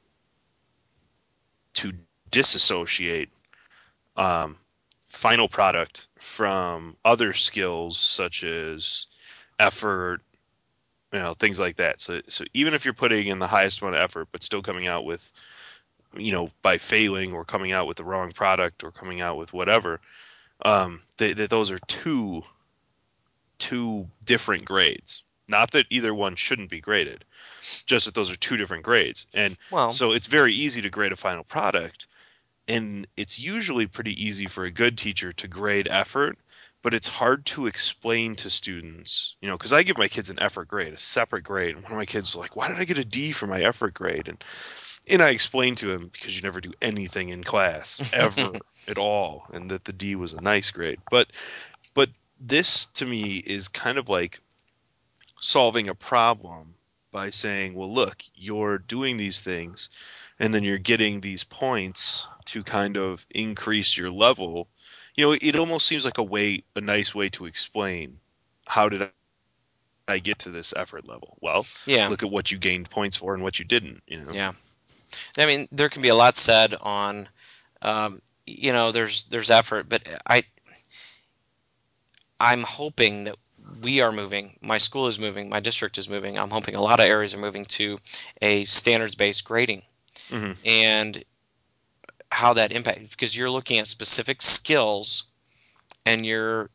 to 1.74 1.92
disassociate 2.30 3.30
um, 4.16 4.56
final 5.08 5.48
product 5.48 6.08
from 6.18 6.96
other 7.04 7.32
skills 7.32 7.98
such 7.98 8.44
as 8.44 9.06
effort, 9.58 10.22
you 11.12 11.18
know, 11.18 11.34
things 11.34 11.58
like 11.58 11.76
that. 11.76 12.00
So 12.00 12.20
so 12.28 12.44
even 12.54 12.74
if 12.74 12.84
you're 12.84 12.94
putting 12.94 13.26
in 13.28 13.38
the 13.38 13.46
highest 13.46 13.80
amount 13.82 13.96
of 13.96 14.02
effort, 14.02 14.28
but 14.32 14.42
still 14.42 14.62
coming 14.62 14.86
out 14.86 15.04
with, 15.04 15.30
you 16.16 16.32
know, 16.32 16.50
by 16.62 16.78
failing 16.78 17.32
or 17.32 17.44
coming 17.44 17.72
out 17.72 17.86
with 17.86 17.96
the 17.96 18.04
wrong 18.04 18.32
product 18.32 18.84
or 18.84 18.90
coming 18.92 19.20
out 19.20 19.36
with 19.36 19.52
whatever, 19.52 20.00
um, 20.64 21.02
that 21.18 21.36
that 21.36 21.50
those 21.50 21.70
are 21.70 21.78
two 21.80 22.42
two 23.58 24.08
different 24.24 24.64
grades. 24.64 25.22
Not 25.48 25.72
that 25.72 25.86
either 25.90 26.14
one 26.14 26.36
shouldn't 26.36 26.70
be 26.70 26.80
graded, 26.80 27.24
just 27.86 28.06
that 28.06 28.14
those 28.14 28.30
are 28.30 28.36
two 28.36 28.56
different 28.56 28.84
grades. 28.84 29.26
And 29.34 29.56
Well, 29.70 29.90
so 29.90 30.12
it's 30.12 30.28
very 30.28 30.54
easy 30.54 30.82
to 30.82 30.90
grade 30.90 31.12
a 31.12 31.16
final 31.16 31.42
product, 31.44 32.06
and 32.68 33.06
it's 33.16 33.38
usually 33.38 33.86
pretty 33.86 34.24
easy 34.24 34.46
for 34.46 34.64
a 34.64 34.70
good 34.70 34.96
teacher 34.98 35.32
to 35.34 35.48
grade 35.48 35.88
effort, 35.90 36.38
but 36.82 36.94
it's 36.94 37.08
hard 37.08 37.44
to 37.46 37.66
explain 37.66 38.36
to 38.36 38.50
students, 38.50 39.34
you 39.40 39.48
know, 39.48 39.56
because 39.56 39.72
I 39.72 39.82
give 39.82 39.98
my 39.98 40.08
kids 40.08 40.30
an 40.30 40.40
effort 40.40 40.68
grade, 40.68 40.94
a 40.94 40.98
separate 40.98 41.44
grade. 41.44 41.74
And 41.74 41.84
one 41.84 41.92
of 41.92 41.98
my 41.98 42.06
kids 42.06 42.28
was 42.28 42.36
like, 42.36 42.56
"Why 42.56 42.68
did 42.68 42.78
I 42.78 42.84
get 42.84 42.98
a 42.98 43.04
D 43.04 43.32
for 43.32 43.46
my 43.46 43.60
effort 43.60 43.94
grade?" 43.94 44.28
And 44.28 44.42
and 45.06 45.22
I 45.22 45.30
explained 45.30 45.78
to 45.78 45.90
him 45.90 46.08
because 46.08 46.36
you 46.36 46.42
never 46.42 46.60
do 46.60 46.72
anything 46.80 47.30
in 47.30 47.42
class 47.44 48.10
ever 48.14 48.52
at 48.88 48.98
all, 48.98 49.46
and 49.52 49.70
that 49.70 49.84
the 49.84 49.92
D 49.92 50.16
was 50.16 50.32
a 50.32 50.40
nice 50.40 50.70
grade. 50.70 51.00
But 51.10 51.30
but 51.94 52.10
this 52.40 52.86
to 52.94 53.06
me 53.06 53.36
is 53.36 53.68
kind 53.68 53.98
of 53.98 54.08
like 54.08 54.40
solving 55.40 55.88
a 55.88 55.94
problem 55.94 56.74
by 57.12 57.30
saying, 57.30 57.74
well, 57.74 57.92
look, 57.92 58.22
you're 58.34 58.78
doing 58.78 59.16
these 59.16 59.40
things, 59.40 59.88
and 60.38 60.54
then 60.54 60.64
you're 60.64 60.78
getting 60.78 61.20
these 61.20 61.44
points 61.44 62.26
to 62.46 62.62
kind 62.62 62.96
of 62.96 63.26
increase 63.30 63.96
your 63.96 64.10
level. 64.10 64.68
You 65.20 65.26
know, 65.26 65.32
it 65.38 65.56
almost 65.56 65.84
seems 65.86 66.06
like 66.06 66.16
a 66.16 66.22
way, 66.22 66.64
a 66.74 66.80
nice 66.80 67.14
way 67.14 67.28
to 67.30 67.44
explain 67.44 68.20
how 68.66 68.88
did 68.88 69.10
I 70.08 70.18
get 70.18 70.38
to 70.40 70.48
this 70.48 70.72
effort 70.74 71.06
level? 71.06 71.36
Well, 71.42 71.66
yeah. 71.84 72.08
look 72.08 72.22
at 72.22 72.30
what 72.30 72.50
you 72.50 72.56
gained 72.56 72.88
points 72.88 73.18
for 73.18 73.34
and 73.34 73.42
what 73.42 73.58
you 73.58 73.66
didn't. 73.66 74.02
You 74.06 74.22
know. 74.22 74.32
Yeah. 74.32 74.52
I 75.36 75.44
mean, 75.44 75.68
there 75.72 75.90
can 75.90 76.00
be 76.00 76.08
a 76.08 76.14
lot 76.14 76.38
said 76.38 76.74
on, 76.80 77.28
um, 77.82 78.22
you 78.46 78.72
know, 78.72 78.92
there's 78.92 79.24
there's 79.24 79.50
effort, 79.50 79.90
but 79.90 80.08
I, 80.26 80.44
I'm 82.40 82.62
hoping 82.62 83.24
that 83.24 83.36
we 83.82 84.00
are 84.00 84.12
moving. 84.12 84.56
My 84.62 84.78
school 84.78 85.06
is 85.06 85.18
moving. 85.18 85.50
My 85.50 85.60
district 85.60 85.98
is 85.98 86.08
moving. 86.08 86.38
I'm 86.38 86.48
hoping 86.48 86.76
a 86.76 86.80
lot 86.80 86.98
of 86.98 87.04
areas 87.04 87.34
are 87.34 87.38
moving 87.38 87.66
to 87.66 87.98
a 88.40 88.64
standards-based 88.64 89.44
grading, 89.44 89.82
Mhm. 90.30 90.56
and 90.64 91.24
how 92.30 92.54
that 92.54 92.72
impact 92.72 93.10
because 93.10 93.36
you're 93.36 93.50
looking 93.50 93.78
at 93.78 93.86
specific 93.86 94.42
skills, 94.42 95.24
and 96.06 96.24
your 96.24 96.70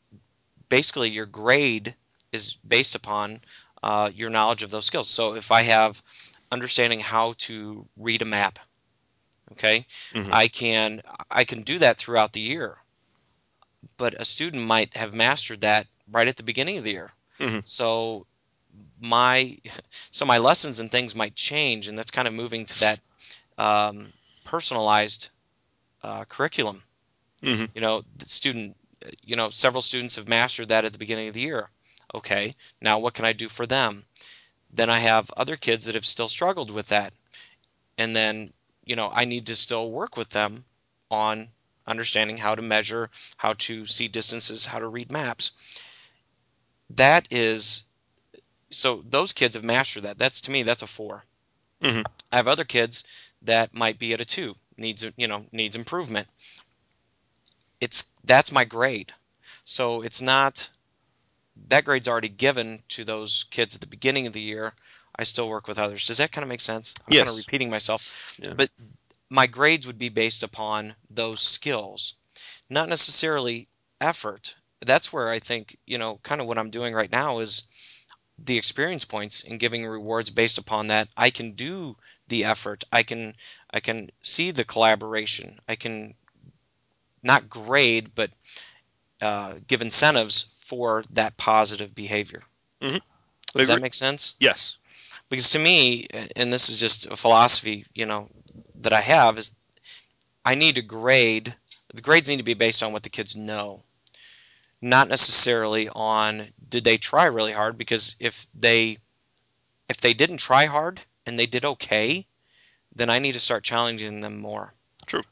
basically 0.70 1.10
your 1.10 1.26
grade 1.26 1.96
is 2.32 2.56
based 2.56 2.96
upon 2.96 3.40
uh, 3.84 4.12
your 4.14 4.30
knowledge 4.30 4.64
of 4.64 4.72
those 4.72 4.86
skills. 4.86 5.10
So 5.10 5.36
if 5.36 5.52
I 5.52 5.64
have 5.64 6.02
understanding 6.52 7.00
how 7.00 7.34
to 7.40 7.88
read 7.98 8.22
a 8.22 8.26
map, 8.26 8.60
okay, 9.54 9.86
Mhm. 10.14 10.32
I 10.32 10.48
can 10.48 11.02
I 11.30 11.46
can 11.46 11.64
do 11.64 11.80
that 11.80 11.98
throughout 11.98 12.34
the 12.34 12.42
year. 12.42 12.78
But 13.98 14.16
a 14.20 14.26
student 14.26 14.66
might 14.66 14.96
have 14.98 15.14
mastered 15.14 15.62
that 15.62 15.88
right 16.12 16.28
at 16.28 16.36
the 16.38 16.44
beginning 16.44 16.78
of 16.78 16.84
the 16.84 16.92
year. 16.92 17.12
Mhm. 17.40 17.68
So 17.68 18.26
my 19.00 19.58
so 20.12 20.26
my 20.26 20.38
lessons 20.40 20.80
and 20.80 20.92
things 20.92 21.16
might 21.16 21.36
change, 21.36 21.88
and 21.88 21.98
that's 21.98 22.12
kind 22.12 22.28
of 22.28 22.34
moving 22.34 22.66
to 22.66 22.80
that 22.82 23.00
um, 23.58 24.12
personalized 24.44 25.30
uh, 26.06 26.26
curriculum. 26.26 26.84
Mhm. 27.42 27.70
You 27.74 27.82
know, 27.82 28.04
the 28.18 28.30
student, 28.30 28.78
you 29.24 29.36
know, 29.36 29.50
several 29.50 29.82
students 29.82 30.16
have 30.18 30.28
mastered 30.28 30.70
that 30.70 30.86
at 30.86 30.94
the 30.94 31.00
beginning 31.00 31.28
of 31.28 31.34
the 31.34 31.42
year. 31.42 31.70
Okay, 32.14 32.56
now 32.80 33.00
what 33.00 33.14
can 33.16 33.26
I 33.26 33.34
do 33.34 33.50
for 33.50 33.66
them? 33.66 34.06
Then 34.72 34.90
I 34.90 35.00
have 35.00 35.32
other 35.32 35.58
kids 35.58 35.86
that 35.86 35.96
have 35.96 36.06
still 36.06 36.30
struggled 36.30 36.72
with 36.72 36.90
that, 36.90 37.14
and 37.98 38.16
then 38.16 38.54
you 38.86 38.96
know 38.96 39.10
I 39.12 39.26
need 39.26 39.48
to 39.48 39.56
still 39.56 39.90
work 39.90 40.16
with 40.18 40.30
them 40.30 40.64
on 41.10 41.50
understanding 41.88 42.38
how 42.38 42.56
to 42.56 42.62
measure, 42.62 43.10
how 43.38 43.54
to 43.54 43.86
see 43.86 44.08
distances, 44.08 44.66
how 44.66 44.80
to 44.80 44.88
read 44.88 45.12
maps. 45.12 45.52
That 46.92 47.28
is 47.32 47.84
so 48.70 49.04
those 49.10 49.34
kids 49.34 49.56
have 49.56 49.64
mastered 49.64 50.04
that. 50.04 50.18
That's 50.18 50.42
to 50.42 50.52
me 50.52 50.64
that's 50.64 50.84
a 50.84 50.88
4. 50.88 51.24
Mhm. 51.82 52.06
I 52.32 52.38
have 52.38 52.48
other 52.48 52.66
kids 52.66 53.04
that 53.44 53.74
might 53.74 54.00
be 54.00 54.14
at 54.14 54.22
a 54.22 54.26
2, 54.26 54.56
needs 54.78 55.06
you 55.18 55.28
know, 55.28 55.46
needs 55.52 55.76
improvement. 55.76 56.28
It's 57.82 58.12
that's 58.24 58.52
my 58.52 58.66
grade. 58.66 59.14
So 59.64 60.02
it's 60.02 60.22
not 60.22 60.70
that 61.68 61.86
grade's 61.86 62.08
already 62.08 62.30
given 62.30 62.80
to 62.90 63.04
those 63.04 63.46
kids 63.50 63.76
at 63.76 63.82
the 63.82 63.88
beginning 63.88 64.28
of 64.28 64.34
the 64.34 64.42
year. 64.42 64.74
I 65.18 65.24
still 65.24 65.48
work 65.48 65.68
with 65.68 65.80
others. 65.80 66.06
Does 66.06 66.18
that 66.18 66.32
kind 66.32 66.44
of 66.44 66.50
make 66.50 66.62
sense? 66.62 66.94
I'm 67.08 67.16
kind 67.16 67.30
of 67.30 67.38
repeating 67.38 67.70
myself. 67.70 68.38
Yeah. 68.44 68.54
But 68.54 68.70
my 69.30 69.48
grades 69.48 69.88
would 69.88 69.98
be 69.98 70.10
based 70.10 70.44
upon 70.44 70.94
those 71.10 71.42
skills, 71.42 72.16
not 72.70 72.90
necessarily 72.90 73.68
effort. 74.02 74.56
That's 74.86 75.12
where 75.12 75.30
I 75.30 75.40
think, 75.40 75.78
you 75.86 75.98
know, 75.98 76.20
kind 76.22 76.42
of 76.42 76.48
what 76.48 76.58
I'm 76.58 76.70
doing 76.70 76.94
right 76.94 77.12
now 77.12 77.40
is 77.40 77.64
the 78.38 78.58
experience 78.58 79.06
points 79.06 79.44
and 79.44 79.60
giving 79.60 79.86
rewards 79.86 80.30
based 80.30 80.58
upon 80.58 80.88
that. 80.88 81.08
I 81.16 81.30
can 81.30 81.54
do 81.54 81.96
the 82.28 82.46
effort. 82.46 82.84
I 82.92 83.04
can 83.04 83.34
I 83.72 83.80
can 83.80 84.10
see 84.22 84.52
the 84.52 84.66
collaboration. 84.66 85.60
I 85.68 85.76
can 85.76 86.16
not 87.24 87.50
grade, 87.50 88.12
but 88.14 88.30
uh, 89.22 89.56
give 89.68 89.82
incentives 89.82 90.64
for 90.68 91.04
that 91.12 91.38
positive 91.38 91.96
behavior. 91.96 92.42
Mhm. 92.82 93.02
Does 93.54 93.68
that 93.70 93.82
make 93.82 93.94
sense? 93.94 94.36
Yes. 94.40 94.78
because 95.30 95.52
to 95.52 95.60
me 95.60 96.08
and 96.36 96.52
this 96.54 96.70
is 96.70 96.80
just 96.80 97.08
a 97.08 97.16
philosophy 97.16 97.86
you 97.96 98.06
know 98.06 98.30
that 98.82 98.94
i 98.94 99.02
have 99.02 99.40
is 99.40 99.56
i 100.44 100.54
need 100.54 100.76
to 100.76 100.84
grade 100.84 101.56
the 101.94 102.02
grades 102.02 102.30
need 102.30 102.38
to 102.38 102.44
be 102.44 102.54
based 102.54 102.84
on 102.84 102.92
what 102.94 103.02
the 103.02 103.10
kids 103.10 103.36
know 103.36 103.82
not 104.82 105.08
necessarily 105.10 105.90
on 105.90 106.46
did 106.70 106.84
they 106.84 106.98
try 106.98 107.26
really 107.26 107.52
hard 107.54 107.78
because 107.78 108.16
if 108.20 108.46
they 108.54 108.98
if 109.90 110.02
they 110.02 110.14
didn't 110.14 110.38
try 110.38 110.66
hard 110.66 111.00
and 111.26 111.38
they 111.40 111.46
did 111.46 111.66
okay 111.66 112.26
then 112.96 113.10
i 113.10 113.20
need 113.20 113.34
to 113.34 113.40
start 113.40 113.64
challenging 113.64 114.22
them 114.22 114.38
more 114.40 114.74
True. 115.06 115.24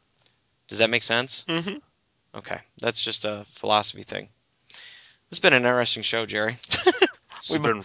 does 0.68 0.80
that 0.80 0.90
make 0.90 1.04
sense 1.04 1.44
Mm-hmm. 1.48 1.78
okay 2.38 2.58
that's 2.82 3.04
just 3.04 3.26
a 3.26 3.44
philosophy 3.48 4.04
thing 4.04 4.30
it's 5.30 5.40
been 5.40 5.54
an 5.54 5.64
interesting 5.64 6.04
show 6.04 6.26
jerry 6.26 6.56
This, 7.44 7.52
has 7.52 7.62
been, 7.62 7.84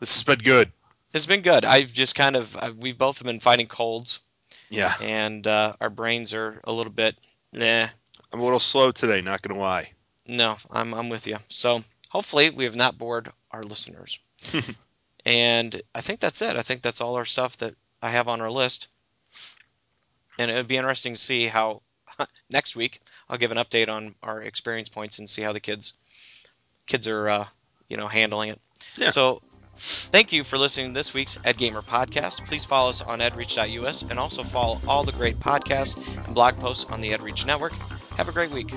this 0.00 0.14
has 0.14 0.24
been 0.24 0.38
good. 0.38 0.72
it's 1.14 1.26
been 1.26 1.42
good 1.42 1.64
i've 1.64 1.92
just 1.92 2.14
kind 2.16 2.34
of 2.36 2.56
i 2.56 2.70
we've 2.70 2.98
both 2.98 3.22
been 3.22 3.38
fighting 3.40 3.68
colds 3.68 4.20
Yeah. 4.68 4.92
and 5.00 5.46
uh, 5.46 5.74
our 5.80 5.90
brains 5.90 6.34
are 6.34 6.60
a 6.64 6.72
little 6.72 6.92
bit 6.92 7.16
nah. 7.52 7.86
I'm 8.32 8.40
a 8.40 8.42
little 8.44 8.58
slow 8.58 8.90
today, 8.92 9.20
not 9.20 9.42
going 9.42 9.54
to 9.54 9.60
lie. 9.60 9.92
No, 10.26 10.56
I'm 10.70 10.94
I'm 10.94 11.08
with 11.08 11.26
you. 11.26 11.38
So 11.48 11.82
hopefully 12.10 12.50
we 12.50 12.64
have 12.64 12.76
not 12.76 12.98
bored 12.98 13.28
our 13.50 13.62
listeners. 13.62 14.20
and 15.26 15.80
I 15.94 16.00
think 16.00 16.20
that's 16.20 16.42
it. 16.42 16.56
I 16.56 16.62
think 16.62 16.82
that's 16.82 17.00
all 17.00 17.16
our 17.16 17.24
stuff 17.24 17.56
that 17.58 17.74
I 18.00 18.10
have 18.10 18.28
on 18.28 18.40
our 18.40 18.50
list. 18.50 18.88
And 20.38 20.50
it 20.50 20.54
would 20.54 20.68
be 20.68 20.76
interesting 20.76 21.14
to 21.14 21.20
see 21.20 21.46
how 21.46 21.82
next 22.50 22.76
week 22.76 23.00
I'll 23.28 23.38
give 23.38 23.50
an 23.50 23.58
update 23.58 23.88
on 23.88 24.14
our 24.22 24.42
experience 24.42 24.88
points 24.88 25.18
and 25.18 25.28
see 25.28 25.42
how 25.42 25.52
the 25.52 25.60
kids 25.60 25.94
kids 26.86 27.08
are 27.08 27.28
uh, 27.28 27.46
you 27.88 27.96
know 27.96 28.08
handling 28.08 28.50
it. 28.50 28.60
Yeah. 28.96 29.10
So 29.10 29.42
Thank 29.76 30.32
you 30.32 30.44
for 30.44 30.58
listening 30.58 30.92
to 30.92 30.98
this 30.98 31.14
week's 31.14 31.38
Ed 31.44 31.56
Gamer 31.56 31.82
podcast. 31.82 32.44
Please 32.44 32.64
follow 32.64 32.90
us 32.90 33.00
on 33.02 33.20
edreach.us 33.20 34.08
and 34.10 34.18
also 34.18 34.42
follow 34.42 34.78
all 34.86 35.02
the 35.02 35.12
great 35.12 35.40
podcasts 35.40 35.96
and 36.26 36.34
blog 36.34 36.58
posts 36.58 36.90
on 36.90 37.00
the 37.00 37.10
EdReach 37.10 37.46
network. 37.46 37.72
Have 38.16 38.28
a 38.28 38.32
great 38.32 38.50
week. 38.50 38.72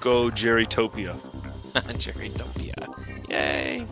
Go 0.00 0.30
Jerrytopia. 0.30 1.14
Jerrytopia. 1.74 3.28
Yay! 3.28 3.86